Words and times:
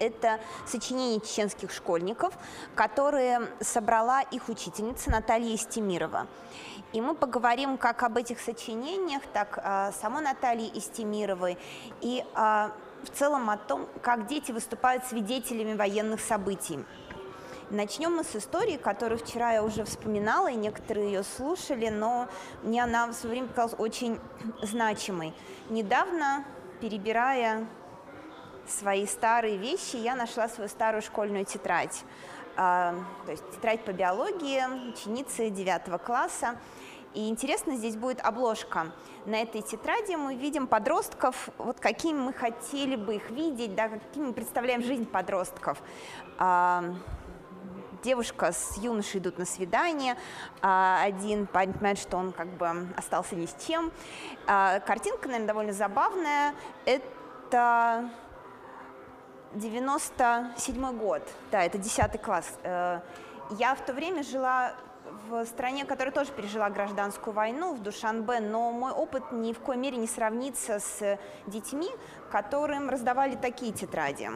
Это 0.00 0.40
сочинение 0.66 1.20
чеченских 1.20 1.70
школьников, 1.70 2.32
которые 2.74 3.42
собрала 3.60 4.22
их 4.22 4.48
учительница 4.48 5.10
Наталья 5.10 5.54
Истемирова. 5.54 6.26
И 6.94 7.02
мы 7.02 7.14
поговорим 7.14 7.76
как 7.76 8.02
об 8.02 8.16
этих 8.16 8.40
сочинениях, 8.40 9.22
так 9.34 9.58
о 9.62 9.92
самой 9.92 10.24
Натальи 10.24 10.70
Истемировой 10.74 11.58
и 12.00 12.24
о, 12.34 12.70
в 13.04 13.10
целом 13.14 13.50
о 13.50 13.58
том, 13.58 13.86
как 14.00 14.26
дети 14.26 14.52
выступают 14.52 15.04
свидетелями 15.04 15.76
военных 15.76 16.20
событий. 16.20 16.82
Начнем 17.68 18.16
мы 18.16 18.24
с 18.24 18.34
истории, 18.34 18.78
которую 18.78 19.18
вчера 19.18 19.52
я 19.52 19.62
уже 19.62 19.84
вспоминала, 19.84 20.50
и 20.50 20.56
некоторые 20.56 21.12
ее 21.12 21.22
слушали, 21.22 21.88
но 21.88 22.26
мне 22.62 22.82
она 22.82 23.06
в 23.06 23.12
свое 23.12 23.34
время 23.34 23.48
показалась 23.48 23.78
очень 23.78 24.18
значимой. 24.62 25.34
Недавно, 25.68 26.44
перебирая 26.80 27.68
свои 28.70 29.06
старые 29.06 29.56
вещи, 29.56 29.96
я 29.96 30.14
нашла 30.14 30.48
свою 30.48 30.68
старую 30.68 31.02
школьную 31.02 31.44
тетрадь. 31.44 32.04
А, 32.56 32.94
то 33.24 33.32
есть 33.32 33.48
тетрадь 33.52 33.84
по 33.84 33.92
биологии, 33.92 34.90
ученицы 34.90 35.50
9 35.50 36.02
класса. 36.02 36.56
И 37.14 37.28
интересно, 37.28 37.74
здесь 37.76 37.96
будет 37.96 38.20
обложка. 38.20 38.92
На 39.26 39.42
этой 39.42 39.62
тетради 39.62 40.14
мы 40.14 40.36
видим 40.36 40.68
подростков, 40.68 41.48
вот 41.58 41.80
какими 41.80 42.18
мы 42.18 42.32
хотели 42.32 42.94
бы 42.94 43.16
их 43.16 43.30
видеть, 43.30 43.74
да, 43.74 43.88
какими 43.88 44.26
мы 44.26 44.32
представляем 44.32 44.82
жизнь 44.82 45.06
подростков. 45.06 45.82
А, 46.38 46.84
девушка 48.02 48.52
с 48.52 48.78
юношей 48.78 49.20
идут 49.20 49.38
на 49.38 49.44
свидание, 49.44 50.16
а 50.62 51.02
один 51.02 51.46
понимает, 51.46 51.98
что 51.98 52.16
он 52.16 52.32
как 52.32 52.48
бы 52.48 52.88
остался 52.96 53.34
ни 53.34 53.46
с 53.46 53.56
чем. 53.66 53.90
Картинка, 54.46 55.28
наверное, 55.28 55.46
довольно 55.46 55.72
забавная. 55.72 56.54
Это 56.84 58.10
97 59.54 60.98
год, 60.98 61.22
да, 61.50 61.64
это 61.64 61.78
10 61.78 62.22
класс. 62.22 62.46
Э, 62.62 63.00
я 63.58 63.74
в 63.74 63.84
то 63.84 63.92
время 63.92 64.22
жила 64.22 64.74
в 65.28 65.44
стране, 65.44 65.84
которая 65.84 66.14
тоже 66.14 66.30
пережила 66.30 66.70
гражданскую 66.70 67.34
войну, 67.34 67.74
в 67.74 67.82
Душанбе, 67.82 68.38
но 68.40 68.70
мой 68.70 68.92
опыт 68.92 69.32
ни 69.32 69.52
в 69.52 69.58
коей 69.58 69.78
мере 69.78 69.96
не 69.96 70.06
сравнится 70.06 70.78
с 70.78 71.18
детьми, 71.46 71.88
которым 72.30 72.90
раздавали 72.90 73.34
такие 73.34 73.72
тетради. 73.72 74.30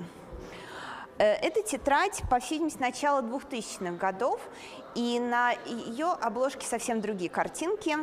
Э, 1.19 1.35
эта 1.35 1.63
тетрадь, 1.63 2.23
по 2.29 2.41
всей 2.41 2.69
с 2.69 2.81
начала 2.81 3.23
2000-х 3.23 3.93
годов, 3.93 4.41
и 4.97 5.21
на 5.21 5.53
ее 5.65 6.07
обложке 6.07 6.67
совсем 6.67 7.01
другие 7.01 7.31
картинки. 7.31 7.97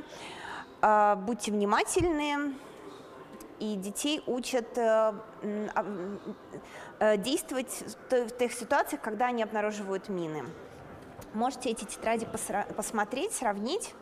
Э, 0.81 1.15
будьте 1.17 1.51
внимательны, 1.51 2.55
и 3.61 3.75
детей 3.75 4.23
учат 4.25 4.75
э, 4.75 5.13
действовать 7.17 7.97
в 8.09 8.29
тех 8.31 8.51
ситуациях, 8.53 9.01
когда 9.01 9.27
они 9.27 9.43
обнаруживают 9.43 10.09
мины. 10.09 10.45
Можете 11.33 11.69
эти 11.69 11.85
тетради 11.85 12.27
посмотреть, 12.75 13.33
сравнить 13.33 13.93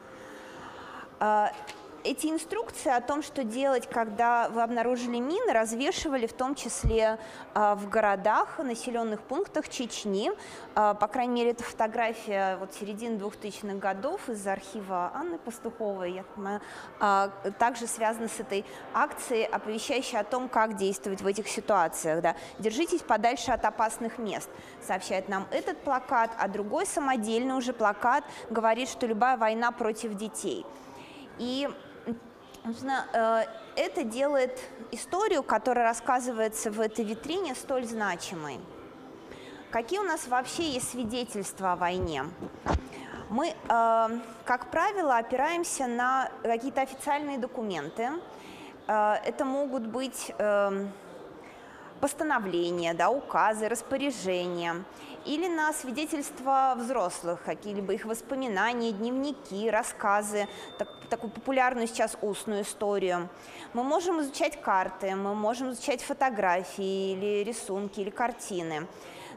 эти 2.03 2.27
инструкции 2.27 2.91
о 2.91 3.01
том, 3.01 3.21
что 3.21 3.43
делать, 3.43 3.87
когда 3.89 4.49
вы 4.49 4.61
обнаружили 4.61 5.17
мины, 5.17 5.51
развешивали 5.51 6.27
в 6.27 6.33
том 6.33 6.55
числе 6.55 7.17
э, 7.53 7.75
в 7.75 7.89
городах, 7.89 8.59
населенных 8.59 9.21
пунктах 9.21 9.69
Чечни. 9.69 10.31
Э, 10.75 10.95
по 10.99 11.07
крайней 11.07 11.33
мере, 11.33 11.51
это 11.51 11.63
фотография 11.63 12.57
вот 12.57 12.73
середины 12.73 13.17
2000-х 13.17 13.75
годов 13.75 14.29
из 14.29 14.45
архива 14.47 15.11
Анны 15.13 15.37
Пастуховой, 15.37 16.13
я 16.13 16.23
понимаю, 16.23 16.61
э, 16.99 17.29
также 17.57 17.87
связана 17.87 18.27
с 18.27 18.39
этой 18.39 18.65
акцией, 18.93 19.45
оповещающей 19.45 20.17
о 20.19 20.23
том, 20.23 20.49
как 20.49 20.75
действовать 20.75 21.21
в 21.21 21.27
этих 21.27 21.47
ситуациях. 21.47 22.21
Да. 22.21 22.35
Держитесь 22.59 23.01
подальше 23.01 23.51
от 23.51 23.65
опасных 23.65 24.17
мест, 24.17 24.49
сообщает 24.85 25.29
нам 25.29 25.47
этот 25.51 25.77
плакат, 25.79 26.31
а 26.37 26.47
другой 26.47 26.85
самодельный 26.85 27.55
уже 27.55 27.73
плакат 27.73 28.23
говорит, 28.49 28.89
что 28.89 29.05
любая 29.05 29.37
война 29.37 29.71
против 29.71 30.15
детей. 30.15 30.65
И 31.37 31.69
Собственно, 32.69 33.07
э, 33.13 33.45
это 33.77 34.03
делает 34.03 34.59
историю, 34.91 35.41
которая 35.41 35.85
рассказывается 35.85 36.69
в 36.69 36.79
этой 36.79 37.03
витрине, 37.03 37.55
столь 37.55 37.85
значимой. 37.85 38.59
Какие 39.71 39.97
у 39.97 40.03
нас 40.03 40.27
вообще 40.27 40.69
есть 40.69 40.91
свидетельства 40.91 41.71
о 41.71 41.75
войне? 41.75 42.25
Мы, 43.31 43.47
э, 43.47 44.09
как 44.45 44.69
правило, 44.69 45.17
опираемся 45.17 45.87
на 45.87 46.29
какие-то 46.43 46.81
официальные 46.81 47.39
документы. 47.39 48.11
Э, 48.87 49.15
это 49.25 49.45
могут 49.45 49.87
быть 49.87 50.31
постановления, 51.99 52.93
да, 52.93 53.09
указы, 53.09 53.67
распоряжения, 53.67 54.83
или 55.25 55.47
на 55.47 55.73
свидетельства 55.73 56.73
взрослых, 56.77 57.43
какие-либо 57.43 57.93
их 57.93 58.05
воспоминания, 58.05 58.91
дневники, 58.91 59.69
рассказы, 59.69 60.47
так, 60.77 60.87
такую 61.09 61.31
популярную 61.31 61.87
сейчас 61.87 62.17
устную 62.21 62.63
историю. 62.63 63.29
Мы 63.73 63.83
можем 63.83 64.21
изучать 64.21 64.61
карты, 64.61 65.15
мы 65.15 65.35
можем 65.35 65.71
изучать 65.71 66.01
фотографии 66.01 67.11
или 67.11 67.43
рисунки, 67.43 67.99
или 67.99 68.09
картины. 68.09 68.87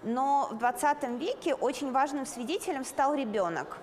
Но 0.05 0.49
в 0.51 0.59
20 0.59 1.05
веке 1.21 1.55
очень 1.55 1.93
важным 1.93 2.27
свидетелем 2.27 2.85
стал 2.85 3.15
ребенок. 3.15 3.79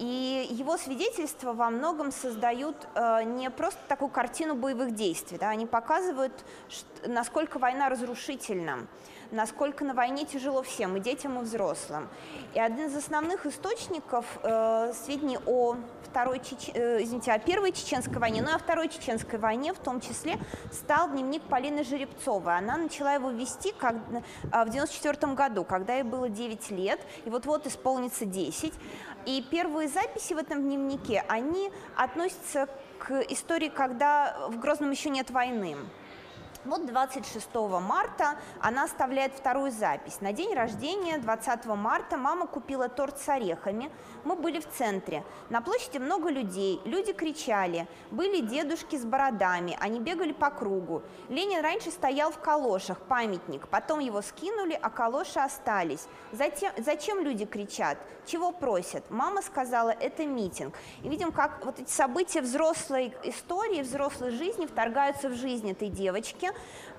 И 0.00 0.48
его 0.50 0.78
свидетельства 0.78 1.52
во 1.52 1.68
многом 1.68 2.10
создают 2.10 2.74
э, 2.94 3.22
не 3.24 3.50
просто 3.50 3.78
такую 3.86 4.08
картину 4.08 4.54
боевых 4.54 4.94
действий, 4.94 5.36
да, 5.36 5.50
они 5.50 5.66
показывают, 5.66 6.32
насколько 7.06 7.58
война 7.58 7.90
разрушительна, 7.90 8.86
насколько 9.30 9.84
на 9.84 9.94
войне 9.94 10.24
тяжело 10.24 10.62
всем, 10.62 10.96
и 10.96 11.00
детям, 11.00 11.38
и 11.38 11.42
взрослым. 11.42 12.08
И 12.54 12.60
один 12.60 12.86
из 12.86 12.96
основных 12.96 13.46
источников 13.46 14.26
э, 14.42 14.92
сведений 14.94 15.38
о 15.46 15.76
второй, 16.02 16.40
Чеч... 16.40 16.70
э, 16.74 17.02
извините, 17.02 17.32
о 17.32 17.38
первой 17.38 17.72
чеченской 17.72 18.18
войне, 18.18 18.42
но 18.42 18.50
и 18.50 18.54
о 18.54 18.58
второй 18.58 18.88
чеченской 18.88 19.38
войне 19.38 19.72
в 19.72 19.78
том 19.78 20.00
числе 20.00 20.38
стал 20.72 21.10
дневник 21.10 21.42
Полины 21.42 21.84
Жеребцовой. 21.84 22.58
Она 22.58 22.76
начала 22.76 23.14
его 23.14 23.30
вести 23.30 23.72
как, 23.72 23.94
э, 24.52 24.64
в 24.64 24.70
94 24.70 25.34
году, 25.34 25.64
когда 25.64 25.94
ей 25.94 26.02
было 26.02 26.28
9 26.28 26.70
лет, 26.70 27.00
и 27.24 27.30
вот-вот 27.30 27.66
исполнится 27.66 28.24
10. 28.24 28.72
И 29.26 29.44
первые 29.50 29.88
записи 29.88 30.32
в 30.32 30.38
этом 30.38 30.62
дневнике, 30.62 31.24
они 31.28 31.70
относятся 31.94 32.68
к 32.98 33.20
истории, 33.28 33.68
когда 33.68 34.48
в 34.48 34.58
Грозном 34.58 34.90
еще 34.90 35.10
нет 35.10 35.30
войны. 35.30 35.76
Вот 36.66 36.84
26 36.84 37.54
марта 37.80 38.36
она 38.60 38.84
оставляет 38.84 39.32
вторую 39.32 39.70
запись. 39.70 40.20
На 40.20 40.34
день 40.34 40.52
рождения, 40.52 41.16
20 41.16 41.64
марта, 41.66 42.18
мама 42.18 42.46
купила 42.46 42.90
торт 42.90 43.18
с 43.18 43.28
орехами. 43.30 43.90
Мы 44.24 44.36
были 44.36 44.60
в 44.60 44.68
центре. 44.68 45.24
На 45.48 45.62
площади 45.62 45.96
много 45.96 46.28
людей. 46.28 46.82
Люди 46.84 47.14
кричали. 47.14 47.88
Были 48.10 48.42
дедушки 48.42 48.96
с 48.96 49.06
бородами. 49.06 49.74
Они 49.80 50.00
бегали 50.00 50.32
по 50.32 50.50
кругу. 50.50 51.02
Ленин 51.30 51.62
раньше 51.62 51.90
стоял 51.90 52.30
в 52.30 52.38
калошах, 52.38 52.98
памятник. 53.00 53.66
Потом 53.68 54.00
его 54.00 54.20
скинули, 54.20 54.78
а 54.80 54.90
калоши 54.90 55.40
остались. 55.40 56.06
Затем, 56.30 56.72
зачем 56.76 57.24
люди 57.24 57.46
кричат? 57.46 57.96
Чего 58.26 58.52
просят? 58.52 59.10
Мама 59.10 59.40
сказала, 59.40 59.90
это 59.90 60.26
митинг. 60.26 60.74
И 61.02 61.08
видим, 61.08 61.32
как 61.32 61.64
вот 61.64 61.80
эти 61.80 61.90
события 61.90 62.42
взрослой 62.42 63.14
истории, 63.22 63.80
взрослой 63.80 64.30
жизни 64.32 64.66
вторгаются 64.66 65.30
в 65.30 65.34
жизнь 65.34 65.70
этой 65.70 65.88
девочки. 65.88 66.49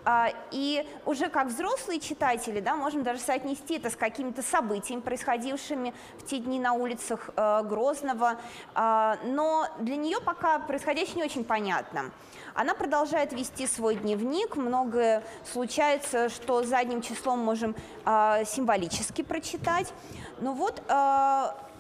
А, 0.03 0.29
и 0.50 0.88
уже 1.06 1.29
как 1.29 1.47
взрослые 1.47 2.00
читатели, 2.00 2.59
да, 2.59 2.75
можем 2.75 3.03
даже 3.03 3.19
соотнести 3.19 3.78
это 3.78 3.89
с 3.89 3.95
какими-то 3.95 4.41
событиями, 4.41 5.01
происходившими 5.01 5.94
в 6.17 6.25
те 6.25 6.39
дни 6.39 6.59
на 6.59 6.73
улицах 6.73 7.29
э, 7.35 7.61
Грозного, 7.63 8.40
а, 8.73 9.17
но 9.23 9.67
для 9.79 9.95
нее 9.95 10.19
пока 10.19 10.57
происходящее 10.59 11.17
не 11.17 11.23
очень 11.23 11.44
понятно. 11.44 12.11
Она 12.56 12.73
продолжает 12.73 13.31
вести 13.31 13.67
свой 13.67 13.95
дневник, 13.95 14.56
многое 14.56 15.23
случается, 15.51 16.29
что 16.29 16.63
задним 16.63 17.01
числом 17.01 17.40
можем 17.40 17.76
а, 18.03 18.43
символически 18.43 19.22
прочитать. 19.22 19.93
Но 20.40 20.53
вот 20.53 20.81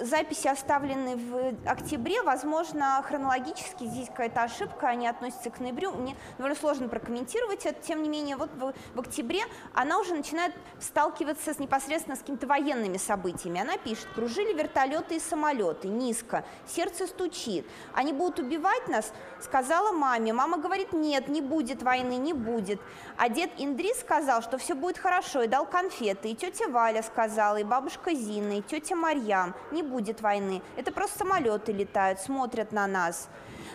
записи 0.01 0.47
оставлены 0.47 1.15
в 1.15 1.69
октябре, 1.69 2.21
возможно, 2.21 3.01
хронологически 3.07 3.85
здесь 3.85 4.07
какая-то 4.07 4.43
ошибка, 4.43 4.89
они 4.89 5.07
относятся 5.07 5.49
к 5.49 5.59
ноябрю. 5.59 5.91
Мне 5.91 6.15
довольно 6.37 6.57
сложно 6.57 6.87
прокомментировать 6.87 7.65
это, 7.65 7.81
тем 7.81 8.03
не 8.03 8.09
менее, 8.09 8.35
вот 8.35 8.49
в, 8.53 8.73
в 8.95 8.99
октябре 8.99 9.41
она 9.73 9.99
уже 9.99 10.13
начинает 10.13 10.53
сталкиваться 10.79 11.53
с 11.53 11.59
непосредственно 11.59 12.15
с 12.15 12.19
какими-то 12.19 12.47
военными 12.47 12.97
событиями. 12.97 13.61
Она 13.61 13.77
пишет, 13.77 14.07
кружили 14.15 14.53
вертолеты 14.53 15.15
и 15.15 15.19
самолеты, 15.19 15.87
низко, 15.87 16.43
сердце 16.67 17.07
стучит. 17.07 17.65
Они 17.93 18.13
будут 18.13 18.39
убивать 18.39 18.87
нас, 18.87 19.13
сказала 19.39 19.91
маме. 19.91 20.33
Мама 20.33 20.57
говорит, 20.57 20.93
нет, 20.93 21.27
не 21.27 21.41
будет 21.41 21.83
войны, 21.83 22.17
не 22.17 22.33
будет. 22.33 22.79
А 23.17 23.29
дед 23.29 23.51
Индрис 23.57 23.99
сказал, 23.99 24.41
что 24.41 24.57
все 24.57 24.73
будет 24.73 24.97
хорошо, 24.97 25.43
и 25.43 25.47
дал 25.47 25.65
конфеты. 25.65 26.29
И 26.29 26.35
тетя 26.35 26.67
Валя 26.67 27.03
сказала, 27.03 27.57
и 27.57 27.63
бабушка 27.63 28.13
Зина, 28.13 28.59
и 28.59 28.61
тетя 28.61 28.95
Марьям, 28.95 29.53
не 29.71 29.83
будет 29.91 30.21
войны. 30.21 30.61
Это 30.77 30.91
просто 30.91 31.19
самолеты 31.19 31.71
летают, 31.71 32.19
смотрят 32.19 32.71
на 32.71 32.87
нас. 32.87 33.29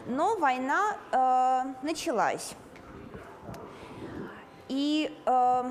Но 0.06 0.36
война 0.38 0.96
э, 1.12 1.86
началась. 1.86 2.54
И 4.68 5.16
э, 5.26 5.64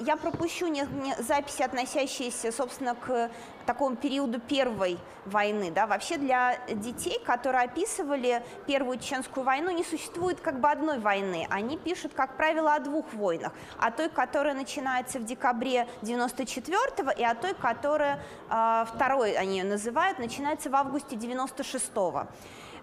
я 0.00 0.16
пропущу 0.16 0.66
не, 0.66 0.82
не, 0.82 1.14
записи, 1.22 1.62
относящиеся, 1.62 2.52
собственно, 2.52 2.94
к 2.94 3.30
такому 3.66 3.96
периоду 3.96 4.40
Первой 4.40 4.98
войны. 5.24 5.70
Да? 5.70 5.86
Вообще 5.86 6.16
для 6.16 6.58
детей, 6.68 7.20
которые 7.24 7.64
описывали 7.64 8.42
Первую 8.66 8.98
Чеченскую 8.98 9.44
войну, 9.44 9.70
не 9.70 9.84
существует 9.84 10.40
как 10.40 10.60
бы 10.60 10.70
одной 10.70 10.98
войны. 10.98 11.46
Они 11.50 11.76
пишут, 11.76 12.14
как 12.14 12.36
правило, 12.36 12.74
о 12.74 12.80
двух 12.80 13.12
войнах. 13.12 13.52
О 13.78 13.90
той, 13.90 14.08
которая 14.08 14.54
начинается 14.54 15.18
в 15.18 15.24
декабре 15.24 15.86
94-го, 16.02 17.10
и 17.10 17.24
о 17.24 17.34
той, 17.34 17.54
которая, 17.54 18.22
э, 18.50 18.84
второй 18.94 19.32
они 19.32 19.58
ее 19.58 19.64
называют, 19.64 20.18
начинается 20.18 20.70
в 20.70 20.76
августе 20.76 21.16
96-го. 21.16 22.26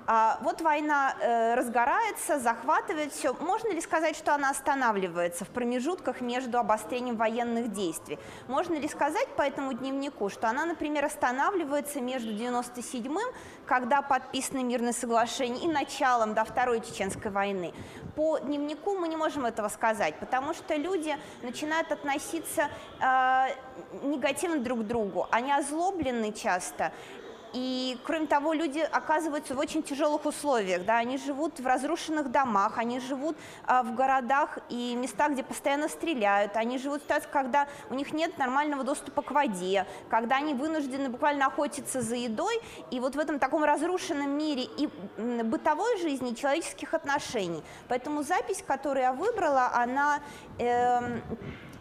А, 0.07 0.37
вот 0.41 0.61
война 0.61 1.15
э, 1.19 1.55
разгорается, 1.55 2.39
захватывает 2.39 3.11
все. 3.11 3.33
Можно 3.33 3.69
ли 3.69 3.81
сказать, 3.81 4.15
что 4.15 4.35
она 4.35 4.51
останавливается 4.51 5.45
в 5.45 5.49
промежутках 5.49 6.21
между 6.21 6.59
обострением 6.59 7.15
военных 7.15 7.71
действий? 7.71 8.19
Можно 8.47 8.75
ли 8.75 8.87
сказать 8.87 9.27
по 9.29 9.41
этому 9.41 9.73
дневнику, 9.73 10.29
что 10.29 10.47
она, 10.47 10.65
например, 10.65 11.05
останавливается 11.05 12.01
между 12.01 12.31
97-м, 12.31 13.33
когда 13.65 14.03
подписано 14.03 14.63
мирное 14.63 14.93
соглашение, 14.93 15.65
и 15.65 15.67
началом 15.67 16.35
до 16.35 16.45
Второй 16.45 16.81
Чеченской 16.81 17.31
войны? 17.31 17.73
По 18.15 18.37
дневнику 18.37 18.95
мы 18.95 19.07
не 19.07 19.17
можем 19.17 19.47
этого 19.47 19.69
сказать, 19.69 20.19
потому 20.19 20.53
что 20.53 20.75
люди 20.75 21.17
начинают 21.41 21.91
относиться 21.91 22.69
э, 23.01 23.47
негативно 24.03 24.59
друг 24.59 24.81
к 24.81 24.83
другу. 24.83 25.27
Они 25.31 25.51
озлоблены 25.51 26.31
часто, 26.31 26.91
и, 27.55 27.97
кроме 28.03 28.27
того, 28.27 28.51
люди 28.51 28.79
оказываются 28.79 29.55
в 29.55 29.59
очень 29.59 29.81
тяжелых 29.81 30.25
условиях. 30.25 30.83
Да? 30.83 30.97
Они 30.97 31.17
живут 31.17 31.57
в 31.57 31.65
разрушенных 31.65 32.29
домах, 32.29 32.77
они 32.77 32.99
живут 32.99 33.37
а, 33.65 33.81
в 33.81 33.95
городах 33.95 34.59
и 34.67 34.93
местах, 34.93 35.31
где 35.31 35.41
постоянно 35.41 35.87
стреляют. 35.87 36.57
Они 36.57 36.77
живут 36.77 36.99
в 36.99 37.03
ситуации, 37.05 37.29
когда 37.31 37.69
у 37.89 37.93
них 37.93 38.11
нет 38.11 38.37
нормального 38.37 38.83
доступа 38.83 39.21
к 39.21 39.31
воде, 39.31 39.85
когда 40.09 40.35
они 40.35 40.53
вынуждены 40.53 41.07
буквально 41.07 41.45
охотиться 41.45 42.01
за 42.01 42.15
едой. 42.15 42.59
И 42.91 42.99
вот 42.99 43.15
в 43.15 43.19
этом 43.19 43.39
таком 43.39 43.63
разрушенном 43.63 44.37
мире 44.37 44.63
и 44.77 44.89
бытовой 45.17 45.97
жизни, 46.01 46.31
и 46.31 46.35
человеческих 46.35 46.93
отношений. 46.93 47.63
Поэтому 47.87 48.23
запись, 48.23 48.61
которую 48.67 49.03
я 49.03 49.13
выбрала, 49.13 49.71
она... 49.73 50.19
Э, 50.59 51.21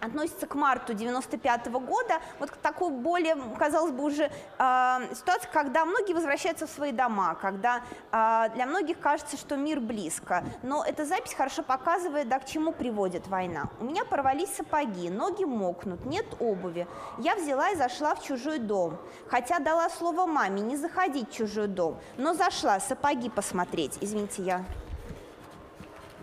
относится 0.05 0.47
к 0.47 0.55
марту 0.55 0.95
95 0.95 1.67
-го 1.67 1.81
года, 1.81 2.21
вот 2.39 2.51
к 2.51 2.57
такой 2.57 2.91
более, 2.91 3.37
казалось 3.59 3.93
бы, 3.93 4.05
уже 4.05 4.25
э, 4.59 5.15
ситуации, 5.15 5.49
когда 5.53 5.85
многие 5.85 6.15
возвращаются 6.15 6.67
в 6.67 6.71
свои 6.71 6.93
дома, 6.93 7.35
когда 7.35 7.83
э, 8.13 8.51
для 8.55 8.67
многих 8.67 8.99
кажется, 9.01 9.37
что 9.37 9.57
мир 9.57 9.81
близко. 9.81 10.45
Но 10.63 10.85
эта 10.85 11.05
запись 11.05 11.35
хорошо 11.35 11.63
показывает, 11.63 12.29
да, 12.29 12.39
к 12.39 12.47
чему 12.47 12.73
приводит 12.73 13.27
война. 13.29 13.69
У 13.81 13.85
меня 13.85 14.05
порвались 14.05 14.55
сапоги, 14.55 15.11
ноги 15.11 15.45
мокнут, 15.45 16.05
нет 16.05 16.27
обуви. 16.41 16.87
Я 17.19 17.37
взяла 17.37 17.71
и 17.71 17.77
зашла 17.77 18.15
в 18.15 18.23
чужой 18.23 18.59
дом, 18.59 18.99
хотя 19.29 19.59
дала 19.59 19.89
слово 19.89 20.27
маме 20.27 20.61
не 20.61 20.77
заходить 20.77 21.31
в 21.31 21.35
чужой 21.35 21.69
дом, 21.69 21.99
но 22.17 22.35
зашла 22.35 22.81
сапоги 22.81 23.31
посмотреть. 23.31 23.99
Извините, 24.01 24.43
я 24.43 24.65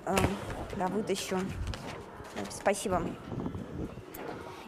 э, 0.05 0.15
да, 0.77 0.87
вытащу. 0.87 1.39
Спасибо. 2.49 3.01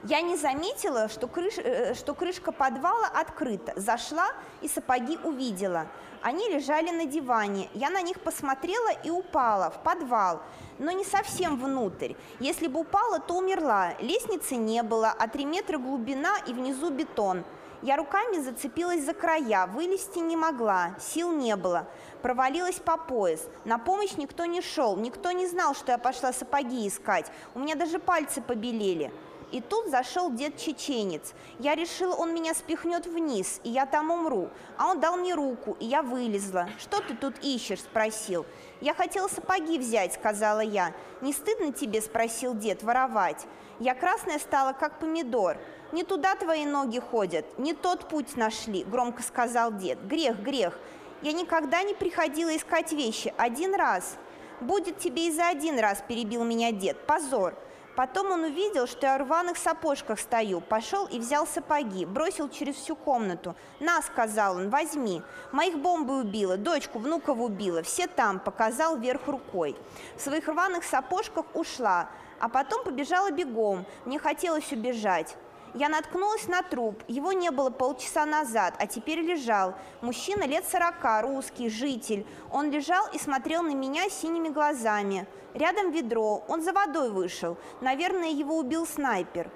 Я 0.05 0.19
не 0.19 0.35
заметила, 0.35 1.07
что, 1.07 1.27
крыш, 1.29 1.53
э, 1.57 1.93
что 1.93 2.13
крышка 2.13 2.51
подвала 2.51 3.07
открыта. 3.07 3.71
Зашла 3.77 4.27
и 4.61 4.67
сапоги 4.67 5.17
увидела. 5.23 5.87
Они 6.21 6.49
лежали 6.49 6.89
на 6.89 7.05
диване. 7.05 7.69
Я 7.73 7.89
на 7.89 8.01
них 8.01 8.19
посмотрела 8.19 8.91
и 9.05 9.09
упала 9.09 9.69
в 9.69 9.81
подвал, 9.81 10.41
но 10.77 10.91
не 10.91 11.05
совсем 11.05 11.57
внутрь. 11.57 12.15
Если 12.41 12.67
бы 12.67 12.81
упала, 12.81 13.19
то 13.19 13.35
умерла. 13.35 13.93
Лестницы 13.99 14.57
не 14.57 14.83
было, 14.83 15.09
а 15.17 15.29
три 15.29 15.45
метра 15.45 15.77
глубина 15.77 16.35
и 16.47 16.53
внизу 16.53 16.89
бетон. 16.89 17.45
Я 17.81 17.95
руками 17.95 18.39
зацепилась 18.39 19.03
за 19.03 19.13
края, 19.13 19.67
вылезти 19.67 20.19
не 20.19 20.37
могла, 20.37 20.95
сил 20.99 21.31
не 21.31 21.55
было. 21.57 21.87
Провалилась 22.21 22.79
по 22.79 22.97
пояс. 22.97 23.45
На 23.65 23.77
помощь 23.77 24.15
никто 24.15 24.45
не 24.45 24.61
шел, 24.61 24.97
никто 24.97 25.31
не 25.31 25.47
знал, 25.47 25.75
что 25.75 25.91
я 25.93 25.97
пошла 25.97 26.31
сапоги 26.33 26.87
искать. 26.87 27.29
У 27.53 27.59
меня 27.59 27.75
даже 27.75 27.99
пальцы 27.99 28.41
побелели. 28.41 29.13
И 29.53 29.61
тут 29.61 29.87
зашел 29.87 30.31
дед-чеченец. 30.31 31.35
Я 31.59 31.75
решила, 31.75 32.15
он 32.15 32.33
меня 32.33 32.55
спихнет 32.55 33.05
вниз, 33.05 33.61
и 33.63 33.69
я 33.69 33.85
там 33.85 34.09
умру. 34.09 34.49
А 34.79 34.89
он 34.89 34.99
дал 34.99 35.15
мне 35.15 35.35
руку, 35.35 35.77
и 35.79 35.85
я 35.85 36.01
вылезла. 36.01 36.69
«Что 36.79 37.01
ты 37.01 37.15
тут 37.15 37.35
ищешь?»– 37.43 37.81
спросил. 37.83 38.47
«Я 38.81 38.95
хотела 38.95 39.27
сапоги 39.27 39.77
взять»,– 39.77 40.13
сказала 40.15 40.61
я. 40.61 40.91
«Не 41.21 41.33
стыдно 41.33 41.71
тебе?»– 41.71 42.01
спросил 42.01 42.55
дед. 42.55 42.81
«Воровать». 42.81 43.45
Я 43.79 43.93
красная 43.93 44.39
стала, 44.39 44.73
как 44.73 44.97
помидор. 44.97 45.57
«Не 45.91 46.03
туда 46.03 46.33
твои 46.35 46.65
ноги 46.65 46.97
ходят, 46.97 47.45
не 47.59 47.75
тот 47.75 48.09
путь 48.09 48.35
нашли»,– 48.35 48.83
громко 48.85 49.21
сказал 49.21 49.71
дед. 49.71 49.99
«Грех, 50.07 50.39
грех. 50.39 50.79
Я 51.21 51.31
никогда 51.31 51.83
не 51.83 51.93
приходила 51.93 52.57
искать 52.57 52.91
вещи. 52.91 53.31
Один 53.37 53.75
раз». 53.75 54.17
«Будет 54.61 54.97
тебе 54.97 55.27
и 55.27 55.31
за 55.31 55.49
один 55.49 55.77
раз»,– 55.77 56.03
перебил 56.07 56.43
меня 56.43 56.71
дед. 56.71 57.05
«Позор». 57.05 57.53
Потом 57.95 58.31
он 58.31 58.43
увидел, 58.43 58.87
что 58.87 59.05
я 59.05 59.17
в 59.17 59.21
рваных 59.21 59.57
сапожках 59.57 60.19
стою, 60.19 60.61
пошел 60.61 61.05
и 61.05 61.19
взял 61.19 61.45
сапоги, 61.45 62.05
бросил 62.05 62.49
через 62.49 62.75
всю 62.75 62.95
комнату. 62.95 63.55
«На»,— 63.79 64.01
сказал 64.01 64.55
он,— 64.55 64.69
«возьми. 64.71 65.21
Моих 65.51 65.77
бомбы 65.77 66.19
убила, 66.19 66.57
дочку, 66.57 66.97
внуков 66.97 67.39
убила, 67.39 67.83
все 67.83 68.07
там»,— 68.07 68.39
показал 68.45 68.97
вверх 68.97 69.27
рукой. 69.27 69.75
В 70.15 70.21
своих 70.21 70.47
рваных 70.47 70.83
сапожках 70.83 71.45
ушла, 71.53 72.09
а 72.39 72.49
потом 72.49 72.83
побежала 72.83 73.29
бегом, 73.29 73.85
мне 74.05 74.17
хотелось 74.17 74.71
убежать. 74.71 75.37
Я 75.73 75.89
наткнулась 75.89 76.47
на 76.47 76.61
труп. 76.61 77.01
Его 77.07 77.31
не 77.31 77.49
было 77.49 77.71
полчаса 77.71 78.25
назад, 78.25 78.75
а 78.77 78.85
теперь 78.85 79.21
лежал. 79.21 79.73
Мужчина 80.01 80.43
лет 80.43 80.65
сорока, 80.65 81.21
русский, 81.23 81.69
житель. 81.69 82.27
Он 82.51 82.69
лежал 82.69 83.07
и 83.11 83.17
смотрел 83.17 83.63
на 83.63 83.73
меня 83.73 84.07
синими 84.09 84.49
глазами. 84.49 85.25
Рядом 85.55 85.91
ведро. 85.91 86.43
Он 86.47 86.61
за 86.61 86.73
водой 86.73 87.09
вышел. 87.09 87.57
Наверное, 87.81 88.29
его 88.29 88.57
убил 88.57 88.85
снайпер. 88.85 89.49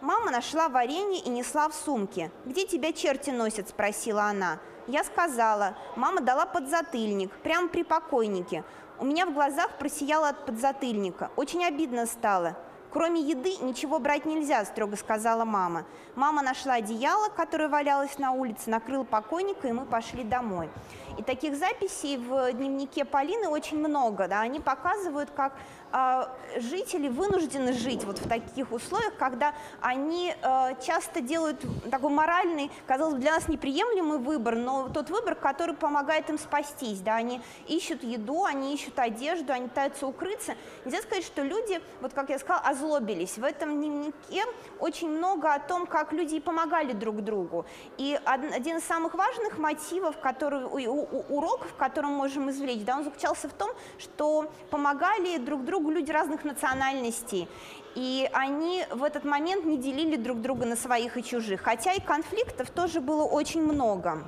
Мама 0.00 0.30
нашла 0.30 0.68
варенье 0.68 1.20
и 1.20 1.28
несла 1.28 1.68
в 1.68 1.74
сумке. 1.74 2.30
«Где 2.44 2.66
тебя 2.66 2.92
черти 2.92 3.30
носят?»– 3.30 3.68
спросила 3.70 4.24
она. 4.24 4.58
Я 4.86 5.02
сказала. 5.02 5.76
Мама 5.96 6.20
дала 6.20 6.46
подзатыльник, 6.46 7.32
прямо 7.42 7.68
при 7.68 7.82
покойнике. 7.82 8.64
У 9.00 9.04
меня 9.06 9.26
в 9.26 9.32
глазах 9.32 9.78
просияло 9.78 10.28
от 10.28 10.46
подзатыльника. 10.46 11.30
Очень 11.36 11.64
обидно 11.64 12.06
стало. 12.06 12.56
«Кроме 12.94 13.22
еды 13.22 13.56
ничего 13.60 13.98
брать 13.98 14.24
нельзя»,– 14.24 14.64
строго 14.66 14.94
сказала 14.96 15.44
мама. 15.44 15.84
Мама 16.14 16.42
нашла 16.42 16.74
одеяло, 16.74 17.28
которое 17.28 17.68
валялось 17.68 18.18
на 18.20 18.30
улице, 18.30 18.70
накрыла 18.70 19.02
покойника, 19.02 19.66
и 19.66 19.72
мы 19.72 19.84
пошли 19.84 20.22
домой. 20.22 20.70
И 21.18 21.22
таких 21.24 21.56
записей 21.56 22.16
в 22.16 22.52
дневнике 22.52 23.04
Полины 23.04 23.48
очень 23.48 23.80
много. 23.80 24.28
Да? 24.28 24.42
Они 24.42 24.60
показывают, 24.60 25.30
как 25.30 25.54
жители 26.56 27.08
вынуждены 27.08 27.72
жить 27.72 28.04
вот 28.04 28.18
в 28.18 28.28
таких 28.28 28.72
условиях, 28.72 29.16
когда 29.16 29.54
они 29.80 30.34
э, 30.40 30.74
часто 30.84 31.20
делают 31.20 31.60
такой 31.90 32.10
моральный, 32.10 32.70
казалось 32.86 33.14
бы, 33.14 33.20
для 33.20 33.32
нас 33.32 33.48
неприемлемый 33.48 34.18
выбор, 34.18 34.56
но 34.56 34.88
тот 34.88 35.10
выбор, 35.10 35.34
который 35.34 35.74
помогает 35.74 36.28
им 36.30 36.38
спастись. 36.38 37.00
Да? 37.00 37.16
Они 37.16 37.40
ищут 37.68 38.02
еду, 38.02 38.44
они 38.44 38.74
ищут 38.74 38.98
одежду, 38.98 39.52
они 39.52 39.68
пытаются 39.68 40.06
укрыться. 40.06 40.54
Нельзя 40.84 41.02
сказать, 41.02 41.24
что 41.24 41.42
люди, 41.42 41.80
вот 42.00 42.12
как 42.12 42.30
я 42.30 42.38
сказала, 42.38 42.66
озлобились. 42.66 43.38
В 43.38 43.44
этом 43.44 43.80
дневнике 43.80 44.44
очень 44.80 45.08
много 45.08 45.52
о 45.52 45.58
том, 45.60 45.86
как 45.86 46.12
люди 46.12 46.40
помогали 46.40 46.92
друг 46.92 47.22
другу. 47.22 47.66
И 47.98 48.18
один 48.24 48.78
из 48.78 48.84
самых 48.84 49.14
важных 49.14 49.58
мотивов, 49.58 50.18
который, 50.18 50.64
уроков, 51.28 51.74
который 51.76 52.06
мы 52.06 52.16
можем 52.16 52.50
извлечь, 52.50 52.84
да, 52.84 52.96
он 52.96 53.04
заключался 53.04 53.48
в 53.48 53.52
том, 53.52 53.70
что 53.98 54.50
помогали 54.70 55.38
друг 55.38 55.64
другу 55.64 55.83
люди 55.90 56.10
разных 56.10 56.44
национальностей. 56.44 57.48
И 57.94 58.28
они 58.32 58.84
в 58.90 59.04
этот 59.04 59.24
момент 59.24 59.64
не 59.64 59.78
делили 59.78 60.16
друг 60.16 60.40
друга 60.40 60.66
на 60.66 60.76
своих 60.76 61.16
и 61.16 61.22
чужих. 61.22 61.62
Хотя 61.62 61.92
и 61.92 62.00
конфликтов 62.00 62.70
тоже 62.70 63.00
было 63.00 63.24
очень 63.24 63.62
много. 63.62 64.24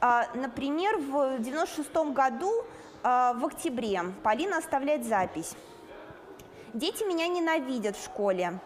А, 0.00 0.26
например, 0.34 0.98
в 0.98 1.38
96 1.38 2.12
году, 2.12 2.64
а, 3.02 3.34
в 3.34 3.44
октябре, 3.44 4.02
Полина 4.22 4.58
оставляет 4.58 5.04
запись. 5.04 5.54
«Дети 6.72 7.04
меня 7.04 7.28
ненавидят 7.28 7.96
в 7.96 8.04
школе. 8.04 8.58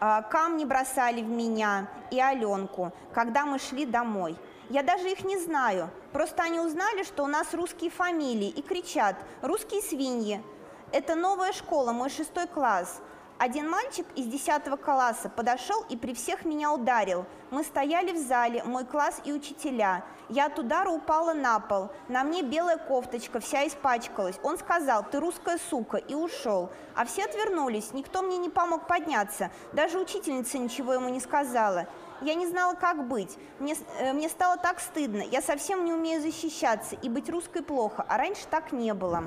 А, 0.00 0.22
камни 0.22 0.64
бросали 0.64 1.22
в 1.22 1.28
меня 1.28 1.88
и 2.10 2.20
Аленку, 2.20 2.92
когда 3.12 3.44
мы 3.44 3.58
шли 3.58 3.86
домой. 3.86 4.36
Я 4.70 4.82
даже 4.82 5.10
их 5.10 5.24
не 5.24 5.38
знаю. 5.38 5.90
Просто 6.12 6.42
они 6.42 6.60
узнали, 6.60 7.02
что 7.02 7.24
у 7.24 7.26
нас 7.26 7.54
русские 7.54 7.90
фамилии 7.90 8.48
и 8.48 8.62
кричат 8.62 9.16
«русские 9.42 9.82
свиньи». 9.82 10.42
Это 10.90 11.14
новая 11.14 11.52
школа, 11.52 11.92
мой 11.92 12.08
шестой 12.08 12.46
класс. 12.46 13.02
Один 13.36 13.68
мальчик 13.68 14.06
из 14.16 14.24
10 14.24 14.64
класса 14.80 15.28
подошел 15.28 15.84
и 15.90 15.98
при 15.98 16.14
всех 16.14 16.46
меня 16.46 16.72
ударил. 16.72 17.26
Мы 17.50 17.62
стояли 17.62 18.12
в 18.12 18.16
зале, 18.16 18.64
мой 18.64 18.86
класс 18.86 19.20
и 19.24 19.32
учителя. 19.34 20.02
Я 20.30 20.46
от 20.46 20.58
удара 20.58 20.88
упала 20.88 21.34
на 21.34 21.60
пол. 21.60 21.90
На 22.08 22.24
мне 22.24 22.42
белая 22.42 22.78
кофточка, 22.78 23.38
вся 23.38 23.66
испачкалась. 23.66 24.40
Он 24.42 24.56
сказал, 24.56 25.04
ты 25.04 25.20
русская 25.20 25.58
сука, 25.58 25.98
и 25.98 26.14
ушел. 26.14 26.70
А 26.94 27.04
все 27.04 27.26
отвернулись, 27.26 27.92
никто 27.92 28.22
мне 28.22 28.38
не 28.38 28.48
помог 28.48 28.86
подняться. 28.86 29.50
Даже 29.74 29.98
учительница 29.98 30.56
ничего 30.56 30.94
ему 30.94 31.10
не 31.10 31.20
сказала. 31.20 31.86
Я 32.22 32.34
не 32.34 32.46
знала, 32.46 32.74
как 32.74 33.06
быть. 33.06 33.36
Мне, 33.58 33.76
э, 33.98 34.14
мне 34.14 34.30
стало 34.30 34.56
так 34.56 34.80
стыдно. 34.80 35.20
Я 35.22 35.42
совсем 35.42 35.84
не 35.84 35.92
умею 35.92 36.22
защищаться, 36.22 36.96
и 36.96 37.10
быть 37.10 37.28
русской 37.28 37.62
плохо. 37.62 38.04
А 38.08 38.16
раньше 38.16 38.46
так 38.50 38.72
не 38.72 38.94
было. 38.94 39.24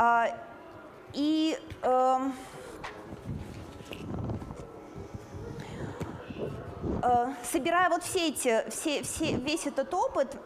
А, 0.00 0.28
и... 1.12 1.58
Э, 1.82 2.30
Э, 7.02 7.32
собирая 7.44 7.88
вот 7.88 8.02
все 8.02 8.28
эти, 8.28 8.64
все, 8.70 9.02
все, 9.02 9.36
весь 9.36 9.66
этот 9.66 9.92
опыт, 9.94 10.36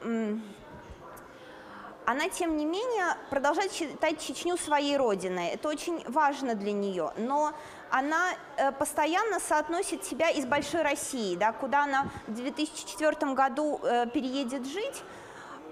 она, 2.06 2.28
тем 2.28 2.56
не 2.58 2.66
менее, 2.66 3.16
продолжает 3.30 3.73
считать 3.73 4.20
Чечню 4.20 4.58
своей 4.58 4.96
родиной. 4.99 5.49
Это 5.49 5.68
очень 5.70 6.04
важно 6.06 6.54
для 6.54 6.73
нее. 6.73 7.12
Но 7.16 7.54
она 7.90 8.32
э, 8.56 8.73
постоянно 8.73 9.40
соотносит 9.40 10.04
себя 10.04 10.28
из 10.28 10.44
большой 10.44 10.82
России, 10.82 11.34
да, 11.34 11.52
куда 11.52 11.84
она 11.84 12.11
в 12.26 12.34
2004 12.34 13.32
году 13.32 13.80
э, 13.82 14.06
переедет 14.12 14.66
жить, 14.66 15.02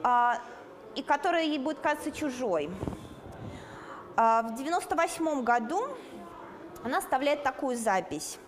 а, 0.02 0.38
и 0.94 1.02
которая 1.02 1.44
ей 1.44 1.58
будет 1.58 1.80
казаться 1.80 2.10
чужой. 2.10 2.70
А, 4.14 4.42
в 4.42 4.52
1998 4.52 5.42
году 5.42 5.88
она 6.84 6.98
оставляет 6.98 7.42
такую 7.42 7.76
запись. 7.76 8.38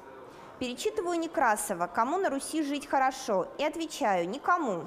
Перечитываю 0.58 1.18
Некрасова 1.18 1.86
«Кому 1.86 2.18
на 2.18 2.30
Руси 2.30 2.62
жить 2.62 2.86
хорошо?» 2.86 3.48
и 3.58 3.64
отвечаю 3.64 4.28
«Никому». 4.28 4.86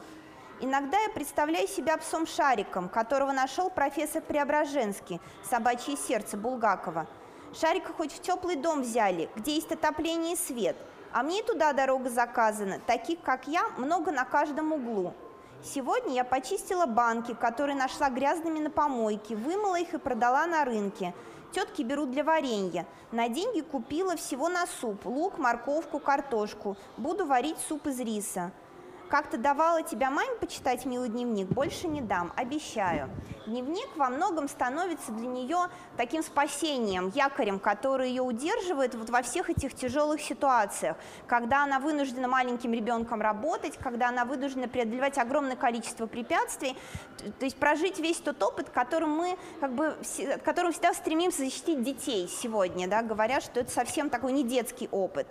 Иногда 0.60 1.00
я 1.00 1.10
представляю 1.10 1.68
себя 1.68 1.98
псом-шариком, 1.98 2.90
которого 2.90 3.32
нашел 3.32 3.70
профессор 3.70 4.24
Преображенский, 4.24 5.20
собачье 5.44 5.96
сердце 5.96 6.36
Булгакова. 6.36 7.06
Шарика 7.54 7.94
хоть 7.94 8.12
в 8.12 8.22
теплый 8.22 8.56
дом 8.56 8.82
взяли, 8.82 9.30
где 9.36 9.56
есть 9.56 9.72
отопление 9.72 10.34
и 10.34 10.38
свет, 10.38 10.76
а 11.12 11.22
мне 11.22 11.44
туда 11.44 11.74
дорога 11.74 12.10
заказана, 12.10 12.80
таких, 12.86 13.22
как 13.22 13.48
я, 13.48 13.68
много 13.78 14.12
на 14.12 14.26
каждом 14.26 14.74
углу. 14.74 15.14
Сегодня 15.64 16.14
я 16.14 16.24
почистила 16.24 16.86
банки, 16.86 17.34
которые 17.34 17.76
нашла 17.76 18.10
грязными 18.10 18.60
на 18.60 18.70
помойке, 18.70 19.36
вымыла 19.36 19.80
их 19.80 19.94
и 19.94 19.98
продала 19.98 20.46
на 20.46 20.66
рынке– 20.66 21.14
Тетки 21.52 21.82
берут 21.82 22.12
для 22.12 22.24
варенья. 22.24 22.86
На 23.12 23.30
деньги 23.30 23.62
купила 23.62 24.16
всего 24.16 24.50
на 24.50 24.66
суп. 24.68 25.06
Лук, 25.06 25.38
морковку, 25.38 26.00
картошку. 26.00 26.76
Буду 26.98 27.26
варить 27.26 27.58
суп 27.68 27.88
из 27.88 28.00
риса. 28.00 28.52
Как-то 29.10 29.38
давала 29.38 29.84
тебя 29.84 30.12
маме 30.12 30.36
почитать 30.40 30.86
милый 30.86 31.08
дневник, 31.08 31.48
больше 31.48 31.88
не 31.88 32.02
дам, 32.02 32.34
обещаю. 32.36 33.10
Дневник 33.46 33.88
во 33.96 34.10
многом 34.10 34.50
становится 34.50 35.14
для 35.14 35.28
нее 35.28 35.70
таким 35.96 36.22
спасением, 36.22 37.10
якорем, 37.16 37.60
который 37.60 38.10
ее 38.10 38.22
удерживает 38.22 38.96
вот 38.96 39.10
во 39.10 39.22
всех 39.22 39.50
этих 39.50 39.74
тяжелых 39.76 40.22
ситуациях, 40.22 40.98
когда 41.26 41.64
она 41.64 41.80
вынуждена 41.80 42.28
маленьким 42.28 42.74
ребенком 42.74 43.22
работать, 43.22 43.78
когда 43.78 44.10
она 44.10 44.26
вынуждена 44.26 44.68
преодолевать 44.68 45.18
огромное 45.18 45.56
количество 45.56 46.06
препятствий, 46.06 46.78
то 47.40 47.46
есть 47.46 47.56
прожить 47.56 48.00
весь 48.00 48.18
тот 48.18 48.44
опыт, 48.44 48.70
которым 48.70 49.12
мы 49.12 49.38
как 49.62 49.72
бы, 49.72 49.96
которым 50.44 50.74
всегда 50.74 50.94
стремимся 50.94 51.44
защитить 51.44 51.82
детей 51.82 52.28
сегодня, 52.28 52.90
да, 52.90 53.04
говоря, 53.04 53.40
что 53.40 53.62
это 53.62 53.72
совсем 53.72 54.10
такой 54.10 54.34
не 54.34 54.44
детский 54.44 54.90
опыт. 54.92 55.28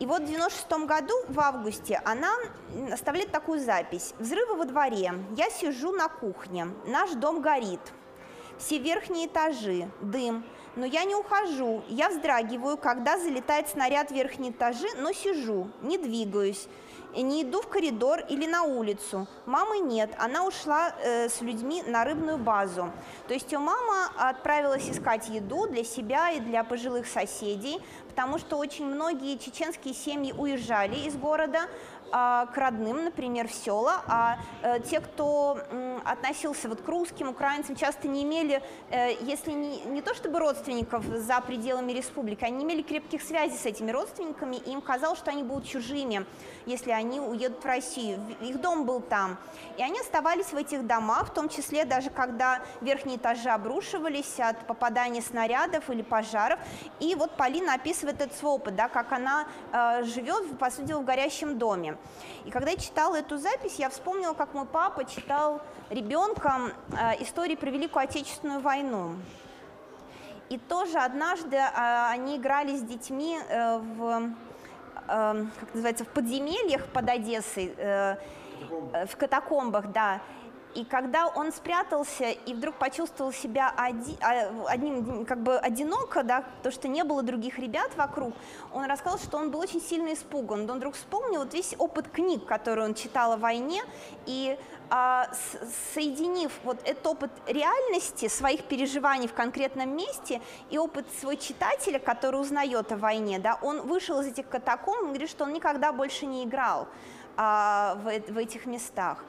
И 0.00 0.06
вот 0.06 0.22
в 0.22 0.26
96 0.26 0.86
году, 0.86 1.14
в 1.28 1.38
августе, 1.38 2.00
она 2.06 2.32
оставляет 2.90 3.30
такую 3.30 3.60
запись. 3.60 4.14
«Взрывы 4.18 4.56
во 4.56 4.64
дворе. 4.64 5.12
Я 5.36 5.50
сижу 5.50 5.92
на 5.92 6.08
кухне. 6.08 6.68
Наш 6.86 7.10
дом 7.10 7.42
горит. 7.42 7.80
Все 8.58 8.78
верхние 8.78 9.26
этажи. 9.26 9.90
Дым. 10.00 10.42
Но 10.74 10.86
я 10.86 11.04
не 11.04 11.14
ухожу. 11.14 11.82
Я 11.88 12.08
вздрагиваю, 12.08 12.78
когда 12.78 13.18
залетает 13.18 13.68
снаряд 13.68 14.10
в 14.10 14.14
верхние 14.14 14.52
этажи, 14.52 14.86
но 14.96 15.12
сижу, 15.12 15.70
не 15.82 15.98
двигаюсь 15.98 16.66
не 17.16 17.42
иду 17.42 17.60
в 17.60 17.68
коридор 17.68 18.20
или 18.28 18.46
на 18.46 18.62
улицу. 18.62 19.26
Мамы 19.46 19.78
нет, 19.78 20.10
она 20.18 20.44
ушла 20.44 20.94
э, 21.02 21.28
с 21.28 21.40
людьми 21.40 21.82
на 21.86 22.04
рыбную 22.04 22.38
базу. 22.38 22.90
То 23.28 23.34
есть 23.34 23.50
ее 23.52 23.58
мама 23.58 24.10
отправилась 24.16 24.88
искать 24.88 25.28
еду 25.28 25.66
для 25.66 25.84
себя 25.84 26.30
и 26.30 26.40
для 26.40 26.64
пожилых 26.64 27.06
соседей, 27.06 27.80
потому 28.08 28.38
что 28.38 28.56
очень 28.56 28.86
многие 28.86 29.36
чеченские 29.36 29.94
семьи 29.94 30.32
уезжали 30.32 30.96
из 31.06 31.16
города, 31.16 31.60
к 32.10 32.52
родным, 32.56 33.04
например, 33.04 33.48
в 33.48 33.52
села, 33.52 34.02
а 34.06 34.38
э, 34.62 34.80
те, 34.80 35.00
кто 35.00 35.58
относился 36.04 36.68
вот 36.68 36.80
к 36.82 36.88
русским, 36.88 37.28
украинцам, 37.28 37.76
часто 37.76 38.08
не 38.08 38.24
имели, 38.24 38.62
э, 38.90 39.12
если 39.20 39.52
не, 39.52 39.80
не 39.82 40.02
то 40.02 40.14
чтобы 40.14 40.38
родственников 40.38 41.04
за 41.04 41.40
пределами 41.40 41.92
республики, 41.92 42.44
они 42.44 42.64
имели 42.64 42.82
крепких 42.82 43.22
связей 43.22 43.56
с 43.56 43.66
этими 43.66 43.90
родственниками, 43.90 44.56
и 44.56 44.72
им 44.72 44.80
казалось, 44.80 45.18
что 45.18 45.30
они 45.30 45.42
будут 45.42 45.66
чужими, 45.66 46.26
если 46.66 46.90
они 46.90 47.20
уедут 47.20 47.62
в 47.62 47.66
Россию. 47.66 48.18
Их 48.40 48.60
дом 48.60 48.84
был 48.84 49.00
там. 49.00 49.38
И 49.76 49.82
они 49.82 50.00
оставались 50.00 50.52
в 50.52 50.56
этих 50.56 50.86
домах, 50.86 51.28
в 51.28 51.34
том 51.34 51.48
числе 51.48 51.84
даже 51.84 52.10
когда 52.10 52.60
верхние 52.80 53.16
этажи 53.16 53.48
обрушивались 53.48 54.38
от 54.38 54.66
попадания 54.66 55.22
снарядов 55.22 55.88
или 55.90 56.02
пожаров. 56.02 56.58
И 56.98 57.14
вот 57.14 57.36
Полина 57.36 57.74
описывает 57.74 58.20
этот 58.20 58.36
свой 58.36 58.52
опыт, 58.52 58.74
да, 58.76 58.88
как 58.88 59.12
она 59.12 59.46
э, 59.72 60.04
живет, 60.04 60.58
по 60.58 60.70
сути, 60.70 60.92
в 60.92 61.04
горящем 61.04 61.58
доме. 61.58 61.96
И 62.44 62.50
когда 62.50 62.70
я 62.70 62.76
читала 62.76 63.16
эту 63.16 63.36
запись, 63.36 63.76
я 63.76 63.90
вспомнила, 63.90 64.32
как 64.32 64.54
мой 64.54 64.64
папа 64.64 65.04
читал 65.04 65.60
ребенком 65.90 66.72
э, 66.92 67.22
истории 67.22 67.54
про 67.54 67.70
Великую 67.70 68.04
Отечественную 68.04 68.60
войну. 68.60 69.16
И 70.48 70.58
тоже 70.58 70.98
однажды 70.98 71.56
э, 71.56 71.68
они 72.10 72.36
играли 72.36 72.76
с 72.76 72.82
детьми 72.82 73.38
э, 73.48 73.78
в, 73.78 74.32
как 75.06 75.74
называется, 75.74 76.04
в 76.04 76.08
подземельях 76.08 76.86
под 76.86 77.08
Одессой, 77.08 77.74
в 77.74 79.16
катакомбах, 79.16 79.90
да. 79.90 80.20
И 80.74 80.84
когда 80.84 81.26
он 81.26 81.52
спрятался 81.52 82.30
и 82.30 82.54
вдруг 82.54 82.76
почувствовал 82.76 83.32
себя 83.32 83.72
один, 83.76 84.16
а, 84.20 84.68
одним, 84.68 85.24
как 85.24 85.42
бы 85.42 85.58
одиноко, 85.58 86.22
да, 86.22 86.44
то, 86.62 86.70
что 86.70 86.86
не 86.86 87.02
было 87.02 87.22
других 87.22 87.58
ребят 87.58 87.90
вокруг, 87.96 88.34
он 88.72 88.84
рассказал, 88.84 89.18
что 89.18 89.36
он 89.38 89.50
был 89.50 89.58
очень 89.60 89.80
сильно 89.80 90.12
испуган. 90.12 90.70
Он 90.70 90.76
вдруг 90.76 90.94
вспомнил 90.94 91.40
вот 91.40 91.54
весь 91.54 91.74
опыт 91.78 92.08
книг, 92.08 92.46
которые 92.46 92.86
он 92.86 92.94
читал 92.94 93.32
о 93.32 93.36
войне, 93.36 93.82
и 94.26 94.56
а, 94.90 95.28
соединив 95.94 96.52
вот 96.62 96.78
этот 96.84 97.06
опыт 97.06 97.30
реальности, 97.46 98.28
своих 98.28 98.64
переживаний 98.64 99.28
в 99.28 99.34
конкретном 99.34 99.96
месте 99.96 100.40
и 100.70 100.78
опыт 100.78 101.06
свой 101.20 101.36
читателя, 101.36 101.98
который 101.98 102.40
узнает 102.40 102.92
о 102.92 102.96
войне, 102.96 103.38
да, 103.38 103.58
он 103.62 103.82
вышел 103.82 104.20
из 104.20 104.26
этих 104.26 104.48
катакомб, 104.48 105.02
он 105.02 105.08
говорит, 105.08 105.30
что 105.30 105.44
он 105.44 105.52
никогда 105.52 105.92
больше 105.92 106.26
не 106.26 106.44
играл 106.44 106.86
а, 107.36 107.96
в, 107.96 108.32
в 108.32 108.38
этих 108.38 108.66
местах. 108.66 109.24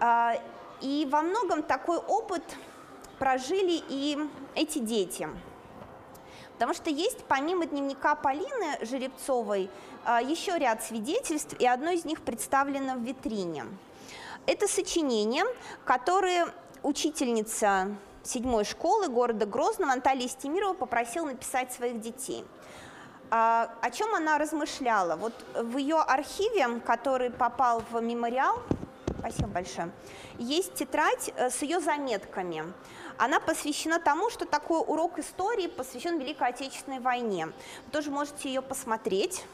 А, 0.00 0.34
и 0.80 1.06
во 1.10 1.22
многом 1.22 1.62
такой 1.62 1.98
опыт 1.98 2.42
прожили 3.18 3.82
и 3.88 4.18
эти 4.54 4.78
дети. 4.78 5.28
Потому 6.54 6.74
что 6.74 6.90
есть 6.90 7.24
помимо 7.24 7.66
дневника 7.66 8.14
Полины 8.14 8.78
Жеребцовой 8.80 9.70
а, 10.04 10.22
еще 10.22 10.58
ряд 10.58 10.82
свидетельств, 10.82 11.54
и 11.58 11.66
одно 11.66 11.90
из 11.90 12.04
них 12.04 12.22
представлено 12.22 12.94
в 12.94 13.02
витрине. 13.02 13.66
Это 14.46 14.68
сочинение, 14.68 15.44
которое 15.84 16.46
учительница 16.82 17.88
седьмой 18.22 18.64
школы 18.64 19.08
города 19.08 19.46
Грозного 19.46 19.92
Анталия 19.92 20.28
Стемирова 20.28 20.74
попросила 20.74 21.26
написать 21.26 21.72
своих 21.72 22.00
детей. 22.00 22.44
А, 23.30 23.70
о 23.82 23.90
чем 23.90 24.14
она 24.14 24.38
размышляла? 24.38 25.16
Вот 25.16 25.34
в 25.54 25.76
ее 25.78 25.96
архиве, 25.96 26.80
который 26.80 27.30
попал 27.30 27.82
в 27.90 28.00
мемориал, 28.00 28.62
Спасибо 29.26 29.48
большое. 29.48 29.90
Есть 30.38 30.74
тетрадь 30.74 31.32
э, 31.34 31.50
с 31.50 31.60
ее 31.62 31.80
заметками. 31.80 32.62
Она 33.18 33.40
посвящена 33.40 33.98
тому, 33.98 34.30
что 34.30 34.46
такой 34.46 34.78
урок 34.78 35.18
истории 35.18 35.66
посвящен 35.66 36.20
Великой 36.20 36.50
Отечественной 36.50 37.00
войне. 37.00 37.46
Вы 37.46 37.90
тоже 37.90 38.12
можете 38.12 38.48
ее 38.48 38.62
посмотреть. 38.62 39.44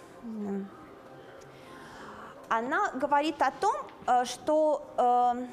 Она 2.50 2.90
говорит 2.90 3.40
о 3.40 3.50
том, 3.50 3.74
э, 4.06 4.26
что 4.26 4.84
э, 4.98 5.46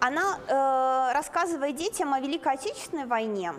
она, 0.00 1.12
рассказывая 1.12 1.72
детям 1.72 2.14
о 2.14 2.20
Великой 2.20 2.54
Отечественной 2.54 3.04
войне, 3.04 3.52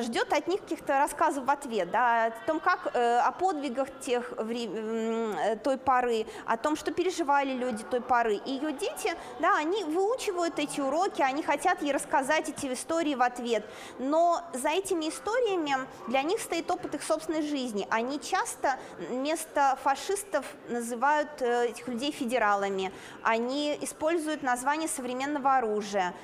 ждет 0.00 0.32
от 0.32 0.46
них 0.46 0.60
каких-то 0.60 0.98
рассказов 0.98 1.44
в 1.44 1.50
ответ, 1.50 1.90
да, 1.90 2.26
о 2.26 2.30
том, 2.46 2.60
как, 2.60 2.90
э, 2.94 3.18
о 3.18 3.32
подвигах 3.32 3.88
тех, 4.00 4.32
э, 4.36 5.56
той 5.62 5.78
поры, 5.78 6.26
о 6.46 6.56
том, 6.56 6.76
что 6.76 6.92
переживали 6.92 7.52
люди 7.52 7.84
той 7.84 8.00
поры. 8.00 8.34
И 8.34 8.52
ее 8.52 8.72
дети, 8.72 9.14
да, 9.40 9.56
они 9.56 9.84
выучивают 9.84 10.58
эти 10.58 10.80
уроки, 10.80 11.22
они 11.22 11.42
хотят 11.42 11.82
ей 11.82 11.92
рассказать 11.92 12.48
эти 12.48 12.72
истории 12.72 13.14
в 13.14 13.22
ответ. 13.22 13.64
Но 13.98 14.42
за 14.52 14.70
этими 14.70 15.08
историями 15.08 15.76
для 16.06 16.22
них 16.22 16.40
стоит 16.40 16.70
опыт 16.70 16.94
их 16.94 17.02
собственной 17.02 17.42
жизни. 17.42 17.86
Они 17.90 18.20
часто 18.20 18.78
вместо 18.98 19.78
фашистов 19.82 20.44
называют 20.68 21.40
э, 21.40 21.68
этих 21.68 21.88
людей 21.88 22.12
федералами, 22.12 22.92
они 23.22 23.76
используют 23.80 24.42
название 24.42 24.88
современного 24.88 25.56
оружия. 25.56 26.14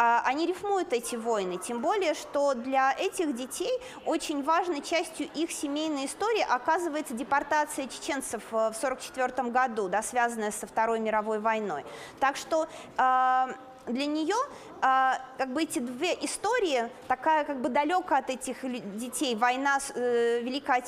А, 0.00 0.22
они 0.24 0.46
рифмуют 0.46 0.92
эти 0.92 1.16
войны, 1.16 1.58
тем 1.58 1.80
более, 1.82 2.14
что 2.14 2.54
для 2.54 2.92
этих 2.96 3.34
детей 3.34 3.72
очень 4.06 4.44
важной 4.44 4.80
частью 4.80 5.28
их 5.34 5.50
семейной 5.50 6.06
истории 6.06 6.46
оказывается 6.48 7.14
депортация 7.14 7.88
чеченцев 7.88 8.42
э, 8.52 8.70
в 8.70 8.78
1944 8.78 9.50
году, 9.50 9.88
да, 9.88 10.00
связанная 10.02 10.52
со 10.52 10.68
Второй 10.68 11.00
мировой 11.00 11.40
войной. 11.40 11.84
Так 12.20 12.36
что 12.36 12.68
а, 12.96 13.50
для 13.88 14.06
нее 14.06 14.36
как 14.80 15.52
бы 15.52 15.62
эти 15.62 15.78
две 15.78 16.14
истории, 16.24 16.88
такая 17.06 17.44
как 17.44 17.60
бы 17.60 17.68
далекая 17.68 18.20
от 18.20 18.30
этих 18.30 18.56
детей, 18.96 19.34
война 19.34 19.78
э, 19.94 20.40
Великая 20.40 20.82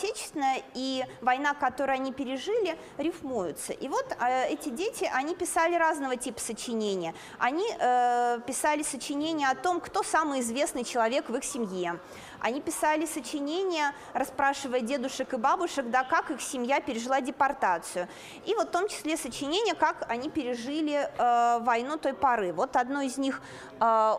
и 0.74 1.04
война, 1.20 1.54
которую 1.54 1.94
они 1.94 2.12
пережили, 2.12 2.76
рифмуются. 2.98 3.72
И 3.72 3.88
вот 3.88 4.16
э, 4.20 4.48
эти 4.48 4.68
дети, 4.68 5.10
они 5.12 5.34
писали 5.34 5.74
разного 5.74 6.16
типа 6.16 6.40
сочинения. 6.40 7.14
Они 7.38 7.66
э, 7.78 8.40
писали 8.46 8.82
сочинения 8.82 9.48
о 9.48 9.54
том, 9.54 9.80
кто 9.80 10.02
самый 10.02 10.40
известный 10.40 10.84
человек 10.84 11.28
в 11.28 11.36
их 11.36 11.44
семье. 11.44 11.98
Они 12.40 12.60
писали 12.60 13.04
сочинения, 13.04 13.94
расспрашивая 14.14 14.80
дедушек 14.80 15.34
и 15.34 15.36
бабушек, 15.36 15.90
да, 15.90 16.04
как 16.04 16.30
их 16.30 16.40
семья 16.40 16.80
пережила 16.80 17.20
депортацию. 17.20 18.08
И 18.46 18.54
вот 18.54 18.68
в 18.68 18.70
том 18.70 18.88
числе 18.88 19.16
сочинения, 19.16 19.74
как 19.74 20.06
они 20.08 20.30
пережили 20.30 21.10
э, 21.18 21.58
войну 21.60 21.98
той 21.98 22.14
поры. 22.14 22.52
Вот 22.52 22.76
одно 22.76 23.02
из 23.02 23.18
них 23.18 23.42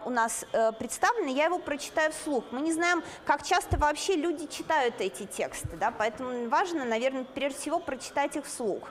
у 0.06 0.10
нас 0.10 0.44
э, 0.54 0.72
представлено, 0.72 1.30
я 1.30 1.46
его 1.46 1.60
прочитаю 1.60 2.12
вслух. 2.12 2.46
Мы 2.52 2.62
не 2.62 2.74
знаем, 2.74 3.04
как 3.26 3.44
часто 3.44 3.78
вообще 3.78 4.16
люди 4.16 4.48
читают 4.48 4.96
эти 5.00 5.28
тексты, 5.28 5.78
да, 5.78 5.94
поэтому 5.96 6.50
важно, 6.50 6.84
наверное, 6.84 7.26
прежде 7.26 7.60
всего 7.60 7.80
прочитать 7.80 8.36
их 8.36 8.46
вслух. 8.46 8.90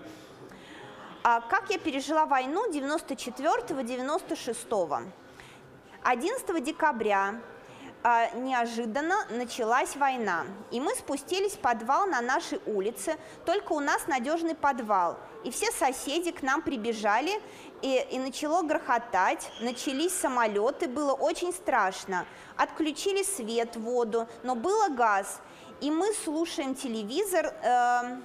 А 1.22 1.40
как 1.40 1.70
я 1.70 1.78
пережила 1.78 2.24
войну 2.24 2.70
94-96? 2.70 5.12
11 6.02 6.64
декабря 6.64 7.34
неожиданно 8.02 9.26
началась 9.28 9.94
война, 9.96 10.46
и 10.70 10.80
мы 10.80 10.94
спустились 10.94 11.52
в 11.52 11.58
подвал 11.58 12.06
на 12.06 12.22
нашей 12.22 12.60
улице, 12.64 13.18
только 13.44 13.72
у 13.74 13.80
нас 13.80 14.06
надежный 14.06 14.54
подвал, 14.54 15.18
и 15.44 15.50
все 15.50 15.70
соседи 15.70 16.30
к 16.30 16.42
нам 16.42 16.62
прибежали, 16.62 17.32
и, 17.82 18.06
и 18.10 18.18
начало 18.18 18.62
грохотать, 18.62 19.50
начались 19.60 20.14
самолеты, 20.14 20.88
было 20.88 21.12
очень 21.12 21.52
страшно, 21.52 22.24
отключили 22.56 23.22
свет, 23.22 23.76
воду, 23.76 24.26
но 24.42 24.54
было 24.54 24.88
газ, 24.88 25.40
и 25.82 25.90
мы 25.90 26.14
слушаем 26.14 26.74
телевизор 26.74 27.46
э, 27.46 28.16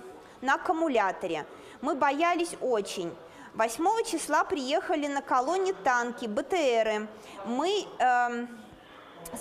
на 0.41 0.53
аккумуляторе, 0.53 1.45
мы 1.81 1.95
боялись 1.95 2.55
очень. 2.61 3.13
8 3.55 3.85
числа 4.05 4.43
приехали 4.43 5.07
на 5.07 5.21
колонне 5.21 5.73
танки, 5.73 6.27
БТРы, 6.27 7.09
мы... 7.45 7.85
Э, 7.99 8.47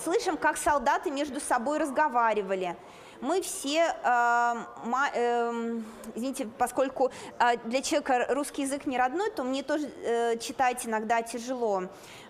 слышим, 0.02 0.36
как 0.36 0.56
солдаты 0.56 1.10
между 1.10 1.40
собой 1.40 1.78
разговаривали. 1.78 2.76
Мы 3.20 3.40
все, 3.40 3.78
э, 3.78 4.54
ма, 4.84 5.08
э, 5.14 5.80
извините, 6.14 6.46
поскольку 6.58 7.10
э, 7.38 7.56
для 7.64 7.80
человека 7.80 8.26
русский 8.30 8.62
язык 8.62 8.86
не 8.86 8.98
родной, 8.98 9.30
то 9.30 9.44
мне 9.44 9.62
тоже 9.62 9.88
э, 10.04 10.36
читать 10.38 10.84
иногда 10.84 11.22
тяжело. 11.22 11.84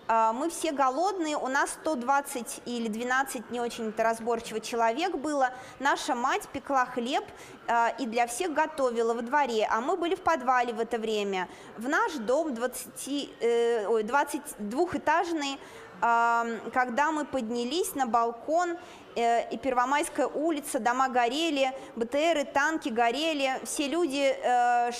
Э, 0.07 0.31
мы 0.33 0.49
все 0.49 0.71
голодные, 0.71 1.37
у 1.37 1.47
нас 1.47 1.71
120 1.71 2.61
или 2.65 2.87
12 2.87 3.51
не 3.51 3.59
очень 3.59 3.93
разборчиво 3.97 4.59
человек 4.59 5.15
было. 5.15 5.49
Наша 5.79 6.15
мать 6.15 6.47
пекла 6.53 6.85
хлеб 6.85 7.25
э, 7.67 7.87
и 7.99 8.05
для 8.05 8.27
всех 8.27 8.53
готовила 8.53 9.13
во 9.13 9.21
дворе, 9.21 9.67
а 9.69 9.81
мы 9.81 9.97
были 9.97 10.15
в 10.15 10.21
подвале 10.21 10.71
в 10.71 10.79
это 10.79 10.97
время. 10.97 11.49
В 11.77 11.89
наш 11.89 12.13
дом 12.13 12.53
20, 12.53 13.29
э, 13.41 13.87
ой, 13.87 14.03
22-этажный 14.03 15.59
когда 15.99 17.11
мы 17.11 17.25
поднялись 17.25 17.95
на 17.95 18.05
балкон, 18.05 18.77
э, 19.15 19.49
и 19.49 19.57
Первомайская 19.57 20.27
улица, 20.27 20.79
дома 20.79 21.09
горели, 21.09 21.71
БТРы, 21.95 22.45
танки 22.45 22.89
горели, 22.89 23.59
все 23.63 23.87
люди 23.87 24.35
э, 24.43 24.91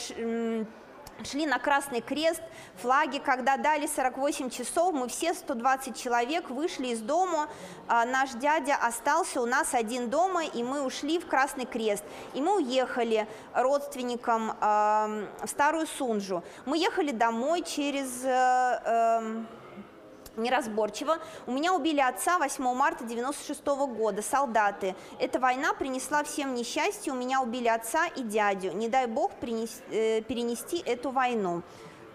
шли 1.23 1.45
на 1.45 1.59
Красный 1.59 2.01
Крест, 2.01 2.41
флаги, 2.77 3.19
когда 3.19 3.57
дали 3.57 3.87
48 3.87 4.49
часов, 4.49 4.93
мы 4.93 5.07
все 5.07 5.33
120 5.33 5.97
человек 5.97 6.49
вышли 6.49 6.87
из 6.87 6.99
дома, 6.99 7.47
а, 7.87 8.05
наш 8.05 8.31
дядя 8.31 8.75
остался 8.75 9.41
у 9.41 9.45
нас 9.45 9.73
один 9.73 10.09
дома, 10.09 10.43
и 10.45 10.63
мы 10.63 10.83
ушли 10.83 11.19
в 11.19 11.27
Красный 11.27 11.65
Крест. 11.65 12.03
И 12.33 12.41
мы 12.41 12.57
уехали 12.57 13.27
родственникам 13.53 14.55
в 14.59 15.47
Старую 15.47 15.87
Сунжу. 15.87 16.43
Мы 16.65 16.77
ехали 16.77 17.11
домой 17.11 17.61
через 17.61 18.23
э, 18.23 18.81
эм, 18.85 19.47
неразборчиво. 20.37 21.17
У 21.47 21.51
меня 21.51 21.73
убили 21.73 21.99
отца 21.99 22.37
8 22.37 22.73
марта 22.73 23.03
96 23.03 23.61
-го 23.63 23.87
года, 23.87 24.21
солдаты. 24.21 24.95
Эта 25.19 25.39
война 25.39 25.73
принесла 25.73 26.23
всем 26.23 26.53
несчастье, 26.55 27.13
у 27.13 27.15
меня 27.15 27.41
убили 27.41 27.67
отца 27.67 28.07
и 28.07 28.21
дядю. 28.23 28.71
Не 28.71 28.89
дай 28.89 29.07
бог 29.07 29.31
принес, 29.39 29.81
э, 29.91 30.21
перенести 30.21 30.77
эту 30.85 31.11
войну. 31.11 31.61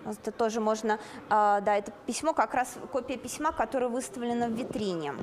Это 0.05 0.33
тоже 0.33 0.61
можно, 0.61 0.99
э, 1.29 1.61
да, 1.63 1.77
это 1.77 1.93
письмо, 2.07 2.33
как 2.33 2.55
раз 2.55 2.77
копия 2.93 3.17
письма, 3.17 3.53
которое 3.53 3.89
выставлено 3.89 4.47
в 4.47 4.53
витрине. 4.53 5.15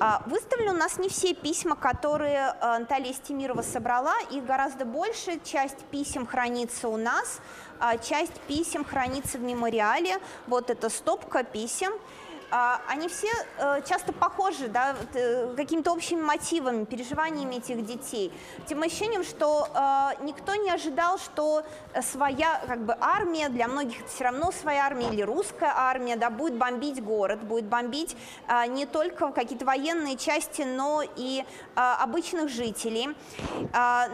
А, 0.00 0.22
выставлены 0.26 0.70
у 0.70 0.76
нас 0.76 0.98
не 0.98 1.08
все 1.08 1.34
письма, 1.34 1.74
которые 1.74 2.54
э, 2.60 2.78
Наталья 2.78 3.12
Стемирова 3.12 3.62
собрала, 3.62 4.14
их 4.30 4.46
гораздо 4.46 4.84
больше. 4.84 5.40
Часть 5.42 5.78
писем 5.90 6.24
хранится 6.24 6.88
у 6.88 6.96
нас, 6.96 7.40
а 7.80 7.98
часть 7.98 8.38
писем 8.46 8.84
хранится 8.84 9.38
в 9.38 9.42
мемориале. 9.42 10.18
Вот 10.46 10.70
это 10.70 10.88
стопка 10.88 11.42
писем. 11.42 11.90
А, 12.50 12.80
они 12.88 13.08
все 13.08 13.28
э, 13.58 13.82
часто 13.86 14.12
похожи 14.12 14.68
да, 14.68 14.96
э, 15.12 15.54
какими-то 15.54 15.92
общими 15.92 16.22
мотивами, 16.22 16.86
переживаниями 16.86 17.56
этих 17.56 17.84
детей. 17.84 18.32
Тем 18.66 18.82
ощущением, 18.82 19.22
что 19.22 19.68
э, 19.74 20.24
никто 20.24 20.54
не 20.54 20.70
ожидал, 20.70 21.18
что 21.18 21.62
своя 22.02 22.62
как 22.66 22.86
бы, 22.86 22.96
армия, 23.00 23.50
для 23.50 23.68
многих 23.68 24.00
это 24.00 24.08
все 24.08 24.24
равно 24.24 24.50
своя 24.50 24.86
армия 24.86 25.10
или 25.10 25.20
русская 25.20 25.72
армия, 25.76 26.16
да, 26.16 26.30
будет 26.30 26.54
бомбить 26.54 27.04
город, 27.04 27.40
будет 27.40 27.66
бомбить 27.66 28.16
не 28.68 28.86
только 28.86 29.30
какие-то 29.32 29.64
военные 29.64 30.16
части, 30.16 30.62
но 30.62 31.02
и 31.16 31.44
обычных 31.74 32.48
жителей. 32.48 33.08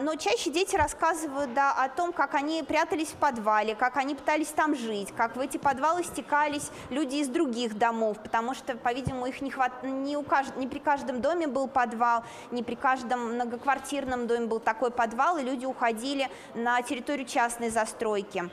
Но 0.01 0.15
чаще 0.15 0.51
дети 0.51 0.75
рассказывают 0.75 1.53
да, 1.53 1.73
о 1.73 1.89
том, 1.89 2.11
как 2.11 2.35
они 2.35 2.63
прятались 2.63 3.09
в 3.09 3.15
подвале, 3.15 3.75
как 3.75 3.97
они 3.97 4.15
пытались 4.15 4.47
там 4.47 4.75
жить, 4.75 5.13
как 5.15 5.35
в 5.35 5.39
эти 5.39 5.57
подвалы 5.57 6.03
стекались 6.03 6.69
люди 6.89 7.17
из 7.17 7.27
других 7.27 7.77
домов, 7.77 8.17
потому 8.25 8.55
что, 8.55 8.75
по-видимому, 8.75 9.27
их 9.27 9.39
не, 9.41 9.51
хват... 9.51 9.83
не, 9.83 10.17
у 10.17 10.23
кажд... 10.23 10.57
не 10.57 10.67
при 10.67 10.79
каждом 10.79 11.21
доме 11.21 11.45
был 11.45 11.67
подвал, 11.67 12.23
не 12.49 12.63
при 12.63 12.73
каждом 12.73 13.35
многоквартирном 13.35 14.25
доме 14.25 14.47
был 14.47 14.59
такой 14.59 14.89
подвал, 14.89 15.37
и 15.37 15.43
люди 15.43 15.63
уходили 15.65 16.27
на 16.55 16.81
территорию 16.81 17.27
частной 17.27 17.69
застройки. 17.69 18.49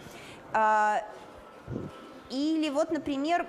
А, 0.53 1.03
или 2.29 2.69
вот, 2.69 2.91
например, 2.91 3.47